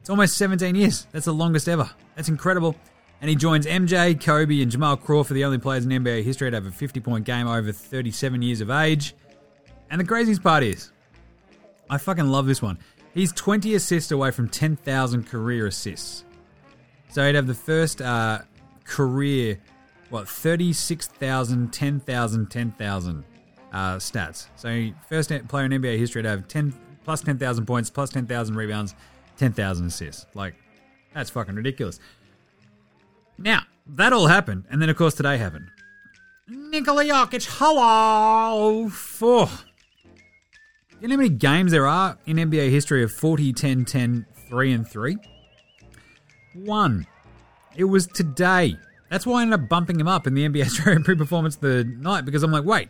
[0.00, 1.06] It's almost 17 years.
[1.12, 1.88] That's the longest ever.
[2.16, 2.76] That's incredible.
[3.20, 6.56] And he joins MJ, Kobe, and Jamal Crawford, the only players in NBA history to
[6.56, 9.14] have a 50 point game over 37 years of age.
[9.90, 10.90] And the craziest part is,
[11.88, 12.78] I fucking love this one.
[13.12, 16.24] He's 20 assists away from 10,000 career assists.
[17.10, 18.40] So he'd have the first uh,
[18.84, 19.60] career,
[20.10, 23.24] what, 36,000, 10,000, 10,000
[23.72, 24.46] uh, stats.
[24.56, 26.74] So first player in NBA history to have 10
[27.04, 28.94] plus 10,000 points, plus 10,000 rebounds,
[29.36, 30.26] 10,000 assists.
[30.34, 30.54] Like,
[31.12, 32.00] that's fucking ridiculous.
[33.38, 35.68] Now, that all happened, and then of course today happened.
[36.48, 38.88] Nikola Jokic, hello!
[38.88, 39.48] Four.
[41.04, 44.72] You know how many games there are in NBA history of 40, 10, 10, 3,
[44.72, 45.18] and 3?
[46.54, 47.06] One.
[47.76, 48.78] It was today.
[49.10, 52.24] That's why I ended up bumping him up in the NBA Australian pre-performance the night
[52.24, 52.88] because I'm like, wait,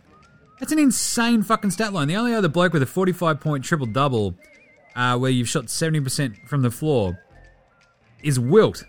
[0.61, 2.07] that's an insane fucking stat line.
[2.07, 4.37] The only other bloke with a 45 point triple double,
[4.95, 7.21] uh, where you've shot 70% from the floor,
[8.23, 8.85] is Wilt.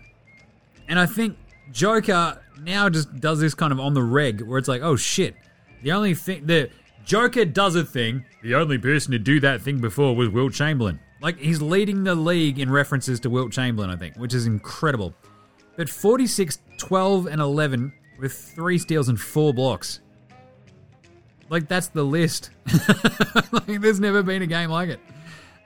[0.86, 1.36] And I think
[1.72, 5.34] Joker now just does this kind of on the reg where it's like, oh shit,
[5.82, 6.70] the only thing the
[7.06, 8.24] Joker does a thing.
[8.42, 10.98] The only person to do that thing before was Wilt Chamberlain.
[11.22, 15.14] Like he's leading the league in references to Wilt Chamberlain, I think, which is incredible.
[15.76, 20.00] But 46, 12, and 11 with three steals and four blocks.
[21.48, 22.50] Like that's the list.
[23.52, 25.00] like there's never been a game like it.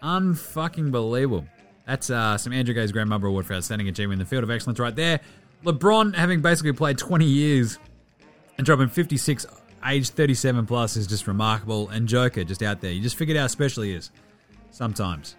[0.03, 1.47] Unfucking believable.
[1.86, 4.51] That's uh, some Andrew Gaze Grand Mamba Award for outstanding achievement in the field of
[4.51, 5.20] excellence right there.
[5.64, 7.78] LeBron, having basically played 20 years
[8.59, 9.47] and dropping 56,
[9.87, 11.89] age 37 plus, is just remarkable.
[11.89, 12.93] And Joker just out there.
[12.93, 14.11] You just figured out how special he is.
[14.70, 15.37] Sometimes.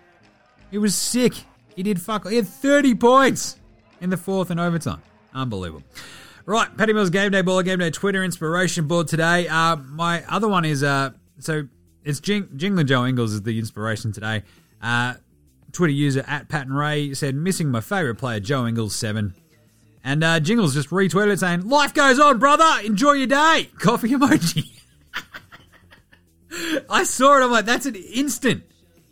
[0.70, 1.34] He was sick.
[1.76, 2.28] He did fuck.
[2.28, 3.60] He had 30 points
[4.00, 5.02] in the fourth and overtime.
[5.34, 5.84] Unbelievable.
[6.46, 9.48] Right, Patty Mills Game Day Baller Game Day Twitter inspiration board today.
[9.48, 11.68] Uh, my other one is uh, so
[12.04, 14.44] it's Jing- Jingling Joe Ingles is the inspiration today.
[14.82, 15.14] Uh,
[15.72, 19.36] Twitter user at Patton Ray said missing my favorite player Joe Ingles seven,
[20.04, 22.86] and uh, Jingles just retweeted saying life goes on, brother.
[22.86, 23.70] Enjoy your day.
[23.80, 24.70] Coffee emoji.
[26.90, 27.44] I saw it.
[27.44, 28.64] I'm like, that's an instant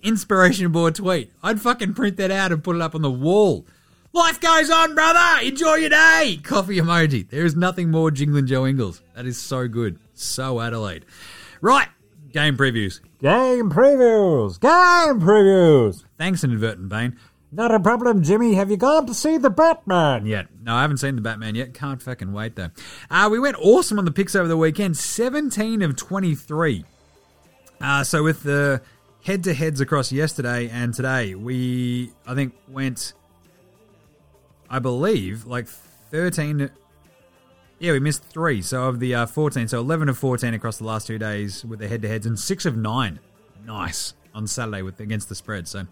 [0.01, 1.31] inspiration board tweet.
[1.43, 3.65] I'd fucking print that out and put it up on the wall.
[4.11, 5.45] Life goes on, brother.
[5.45, 6.39] Enjoy your day.
[6.43, 7.29] Coffee emoji.
[7.29, 9.01] There is nothing more jingling Joe Ingles.
[9.15, 9.99] That is so good.
[10.15, 11.05] So Adelaide.
[11.61, 11.87] Right.
[12.31, 13.01] Game previews.
[13.21, 14.59] Game previews.
[14.59, 16.03] Game previews.
[16.17, 17.17] Thanks, Inadvertent Bane.
[17.52, 18.54] Not a problem, Jimmy.
[18.54, 20.47] Have you gone to see the Batman yet?
[20.62, 21.74] No, I haven't seen the Batman yet.
[21.74, 22.70] Can't fucking wait, though.
[23.10, 24.97] Uh, we went awesome on the picks over the weekend.
[24.97, 26.86] 17 of 23.
[27.82, 28.82] Uh, so with the
[29.24, 33.14] head-to-heads across yesterday and today, we, I think, went...
[34.70, 35.68] I believe, like
[36.12, 36.70] 13.
[37.80, 38.62] Yeah, we missed three.
[38.62, 41.80] So of the uh, 14, so 11 of 14 across the last two days with
[41.80, 43.20] the head to heads, and six of nine.
[43.66, 45.68] Nice on Saturday with against the spread.
[45.68, 45.88] So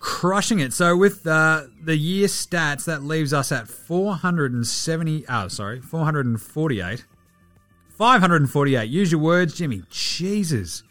[0.00, 0.72] crushing it.
[0.72, 5.26] So with uh, the year stats, that leaves us at 470.
[5.28, 7.04] Oh, sorry, 448.
[7.96, 8.88] 548.
[8.88, 9.82] Use your words, Jimmy.
[9.90, 10.82] Jesus.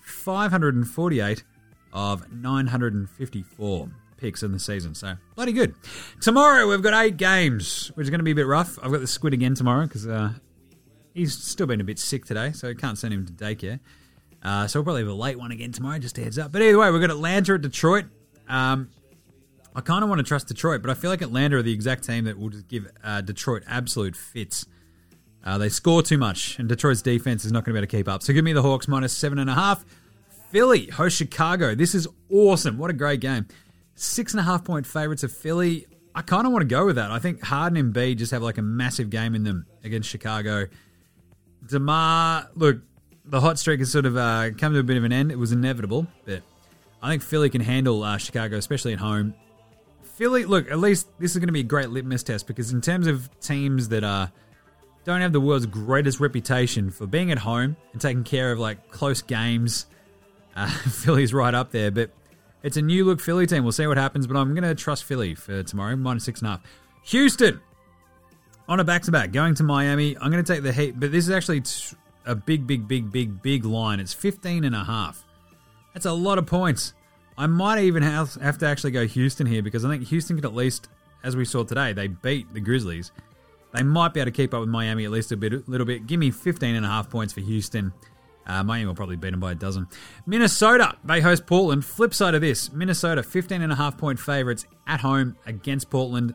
[0.00, 1.44] 548
[1.92, 4.94] of 954 picks in the season.
[4.94, 5.74] So bloody good.
[6.20, 8.78] Tomorrow we've got eight games, which is going to be a bit rough.
[8.82, 10.32] I've got the squid again tomorrow because uh,
[11.14, 13.80] he's still been a bit sick today, so I can't send him to daycare.
[14.46, 16.52] Uh, so we'll probably have a late one again tomorrow, just a heads up.
[16.52, 18.04] But either way, we've got Atlanta at Detroit.
[18.48, 18.90] Um,
[19.74, 22.04] I kind of want to trust Detroit, but I feel like Atlanta are the exact
[22.04, 24.64] team that will just give uh, Detroit absolute fits.
[25.44, 27.96] Uh, they score too much, and Detroit's defense is not going to be able to
[27.96, 28.22] keep up.
[28.22, 29.84] So give me the Hawks minus seven and a half.
[30.52, 31.74] Philly host Chicago.
[31.74, 32.78] This is awesome.
[32.78, 33.46] What a great game.
[33.96, 35.86] Six and a half point favorites of Philly.
[36.14, 37.10] I kind of want to go with that.
[37.10, 40.68] I think Harden and B just have like a massive game in them against Chicago.
[41.66, 42.78] Demar, look,
[43.28, 45.32] the hot streak has sort of uh, come to a bit of an end.
[45.32, 46.42] It was inevitable, but
[47.02, 49.34] I think Philly can handle uh, Chicago, especially at home.
[50.02, 52.80] Philly, look, at least this is going to be a great litmus test because in
[52.80, 54.30] terms of teams that are
[55.04, 58.88] don't have the world's greatest reputation for being at home and taking care of like
[58.90, 59.86] close games,
[60.56, 61.90] uh, Philly's right up there.
[61.90, 62.10] But
[62.62, 63.62] it's a new look Philly team.
[63.62, 66.48] We'll see what happens, but I'm going to trust Philly for tomorrow, minus six and
[66.48, 66.62] a half.
[67.04, 67.60] Houston
[68.68, 70.16] on a back to back, going to Miami.
[70.16, 71.62] I'm going to take the Heat, but this is actually
[72.26, 74.00] a big, big, big, big, big line.
[74.00, 75.24] It's 15 and a half.
[75.94, 76.92] That's a lot of points.
[77.38, 80.54] I might even have, to actually go Houston here because I think Houston could at
[80.54, 80.88] least
[81.26, 83.10] as we saw today, they beat the Grizzlies.
[83.74, 86.06] They might be able to keep up with Miami at least a bit, little bit.
[86.06, 87.92] Give me 15 and a half points for Houston.
[88.46, 89.88] Uh, Miami will probably beat them by a dozen.
[90.24, 91.84] Minnesota, they host Portland.
[91.84, 96.32] Flip side of this, Minnesota, 15 and a half point favorites at home against Portland.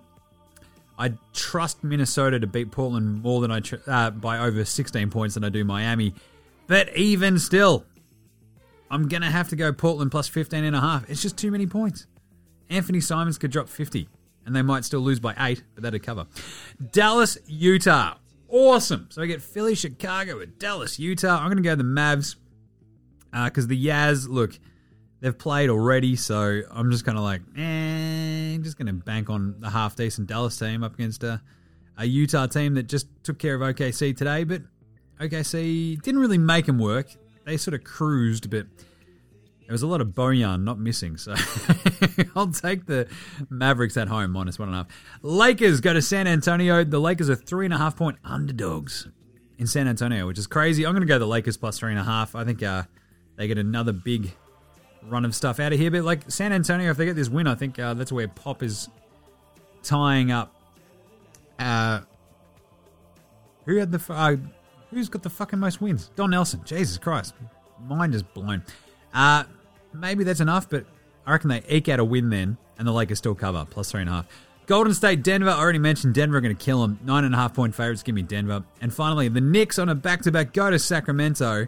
[1.01, 5.33] I trust Minnesota to beat Portland more than I tr- uh, by over 16 points
[5.33, 6.13] than I do Miami.
[6.67, 7.85] But even still,
[8.91, 11.09] I'm going to have to go Portland plus 15 and a half.
[11.09, 12.05] It's just too many points.
[12.69, 14.09] Anfernee Simons could drop 50
[14.45, 16.27] and they might still lose by 8, but that'd cover.
[16.91, 18.17] Dallas, Utah.
[18.47, 19.07] Awesome.
[19.09, 21.39] So I get Philly, Chicago with Dallas, Utah.
[21.39, 22.35] I'm going to go the Mavs
[23.31, 24.59] because the Jazz, look,
[25.21, 29.29] they've played already, so I'm just kind of like, eh, I'm just going to bank
[29.29, 31.41] on the half decent Dallas team up against a,
[31.97, 34.63] a Utah team that just took care of OKC today, but
[35.19, 37.07] OKC didn't really make them work.
[37.45, 38.65] They sort of cruised, but
[39.71, 41.33] there was a lot of Bojan not missing, so
[42.35, 43.07] I'll take the
[43.49, 44.87] Mavericks at home minus one and a half.
[45.21, 46.83] Lakers go to San Antonio.
[46.83, 49.07] The Lakers are three and a half point underdogs
[49.57, 50.85] in San Antonio, which is crazy.
[50.85, 52.35] I'm going to go the Lakers plus three and a half.
[52.35, 52.83] I think uh,
[53.37, 54.33] they get another big
[55.07, 55.91] run of stuff out of here.
[55.91, 58.63] But like San Antonio, if they get this win, I think uh, that's where Pop
[58.63, 58.89] is
[59.83, 60.53] tying up.
[61.59, 62.01] Uh,
[63.65, 64.35] who had the uh,
[64.89, 66.09] who's got the fucking most wins?
[66.15, 66.61] Don Nelson.
[66.65, 67.33] Jesus Christ,
[67.85, 68.63] mind is blown.
[69.13, 69.43] Uh,
[69.93, 70.85] maybe that's enough, but
[71.25, 74.01] I reckon they eke out a win then, and the Lakers still cover plus three
[74.01, 74.27] and a half.
[74.67, 75.49] Golden State, Denver.
[75.49, 76.99] I already mentioned Denver are going to kill them.
[77.03, 78.03] Nine and a half point favorites.
[78.03, 78.63] Give me Denver.
[78.79, 81.67] And finally, the Knicks on a back to back go to Sacramento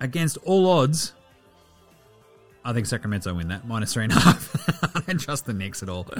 [0.00, 1.12] against all odds.
[2.66, 4.96] I think Sacramento win that minus three and a half.
[4.96, 6.06] I don't trust the Knicks at all.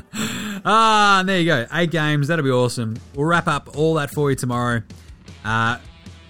[0.68, 1.66] Ah, and there you go.
[1.72, 2.28] Eight games.
[2.28, 2.97] That'll be awesome.
[3.14, 4.82] We'll wrap up all that for you tomorrow.
[5.44, 5.78] Uh,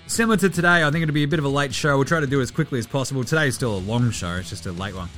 [0.06, 1.96] similar to today, I think it'll be a bit of a late show.
[1.96, 3.24] We'll try to do it as quickly as possible.
[3.24, 4.34] Today's still a long show.
[4.34, 5.08] It's just a late one.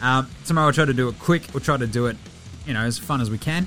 [0.00, 1.48] Um, tomorrow we'll try to do it quick.
[1.52, 2.16] We'll try to do it,
[2.66, 3.66] you know, as fun as we can.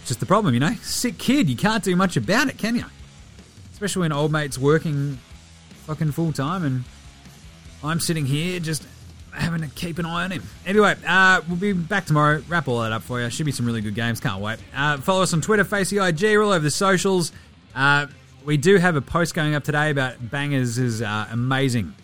[0.00, 0.74] It's just the problem, you know.
[0.82, 1.50] Sick kid.
[1.50, 2.84] You can't do much about it, can you?
[3.72, 5.18] Especially when old mate's working
[5.86, 6.84] fucking full time and
[7.82, 8.86] I'm sitting here just
[9.32, 10.42] having to keep an eye on him.
[10.66, 12.42] Anyway, uh, we'll be back tomorrow.
[12.48, 13.30] Wrap all that up for you.
[13.30, 14.20] Should be some really good games.
[14.20, 14.58] Can't wait.
[14.74, 17.32] Uh, follow us on Twitter, FaceIG, we're all over the socials.
[17.74, 18.06] Uh,
[18.44, 21.94] we do have a post going up today about Bangers' uh, amazing,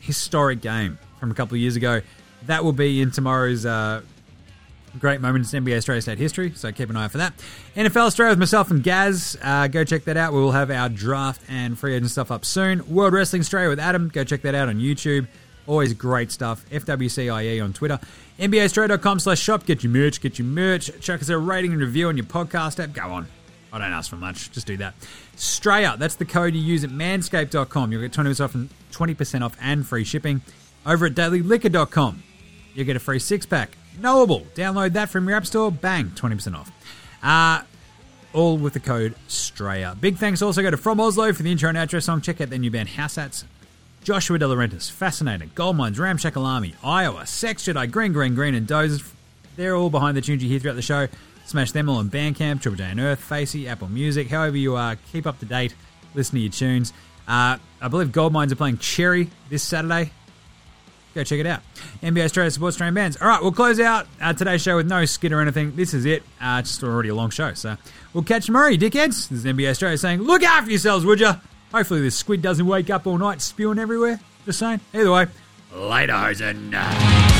[0.00, 2.02] historic game from a couple of years ago.
[2.46, 4.02] That will be in tomorrow's uh,
[4.98, 7.34] great moments in NBA Australia State history, so keep an eye out for that.
[7.76, 10.32] NFL Straya with myself and Gaz, uh, go check that out.
[10.32, 12.88] We will have our draft and free agent stuff up soon.
[12.88, 15.26] World Wrestling Straya with Adam, go check that out on YouTube.
[15.68, 16.64] Always great stuff.
[16.70, 18.00] FWCIE on Twitter.
[18.40, 19.66] NBAstraya.com slash shop.
[19.66, 20.90] Get your merch, get your merch.
[21.00, 22.94] Check us a rating and review on your podcast app.
[22.94, 23.28] Go on.
[23.70, 24.50] I don't ask for much.
[24.50, 24.94] Just do that.
[25.36, 27.92] Straya, that's the code you use at manscaped.com.
[27.92, 30.40] You'll get 20% off and, 20% off and free shipping.
[30.86, 32.22] Over at dailyliquor.com,
[32.74, 33.76] you'll get a free six pack.
[34.00, 34.46] Knowable.
[34.54, 35.70] Download that from your app store.
[35.70, 36.72] Bang, 20% off.
[37.22, 37.62] Uh,
[38.32, 40.00] all with the code STRAYA.
[40.00, 42.22] Big thanks also go to From Oslo for the intro and outro song.
[42.22, 43.44] Check out their new band House Hats.
[44.08, 48.66] Joshua De Laurentiis, Fascinator, Gold Mines, Ramshackle Army, Iowa, Sex Jedi, Green, Green, Green, and
[48.66, 49.06] Dozers.
[49.56, 51.08] They're all behind the tunes you hear throughout the show.
[51.44, 54.96] Smash them all on Bandcamp, Triple J Unearthed, Facey, Apple Music, however you are.
[55.12, 55.74] Keep up to date.
[56.14, 56.94] Listen to your tunes.
[57.28, 60.10] Uh, I believe Gold Mines are playing Cherry this Saturday.
[61.14, 61.60] Go check it out.
[62.02, 63.18] NBA Straya supports Australian bands.
[63.20, 65.76] All right, we'll close out uh, today's show with no skit or anything.
[65.76, 66.22] This is it.
[66.40, 67.52] Uh, it's already a long show.
[67.52, 67.76] So
[68.14, 69.28] we'll catch you tomorrow, you dickheads.
[69.28, 71.32] This is NBA Straya saying, look after yourselves, would you?
[71.72, 74.20] Hopefully this squid doesn't wake up all night spewing everywhere.
[74.44, 74.80] Just saying.
[74.94, 75.26] Either way,
[75.72, 77.37] later, Hosen.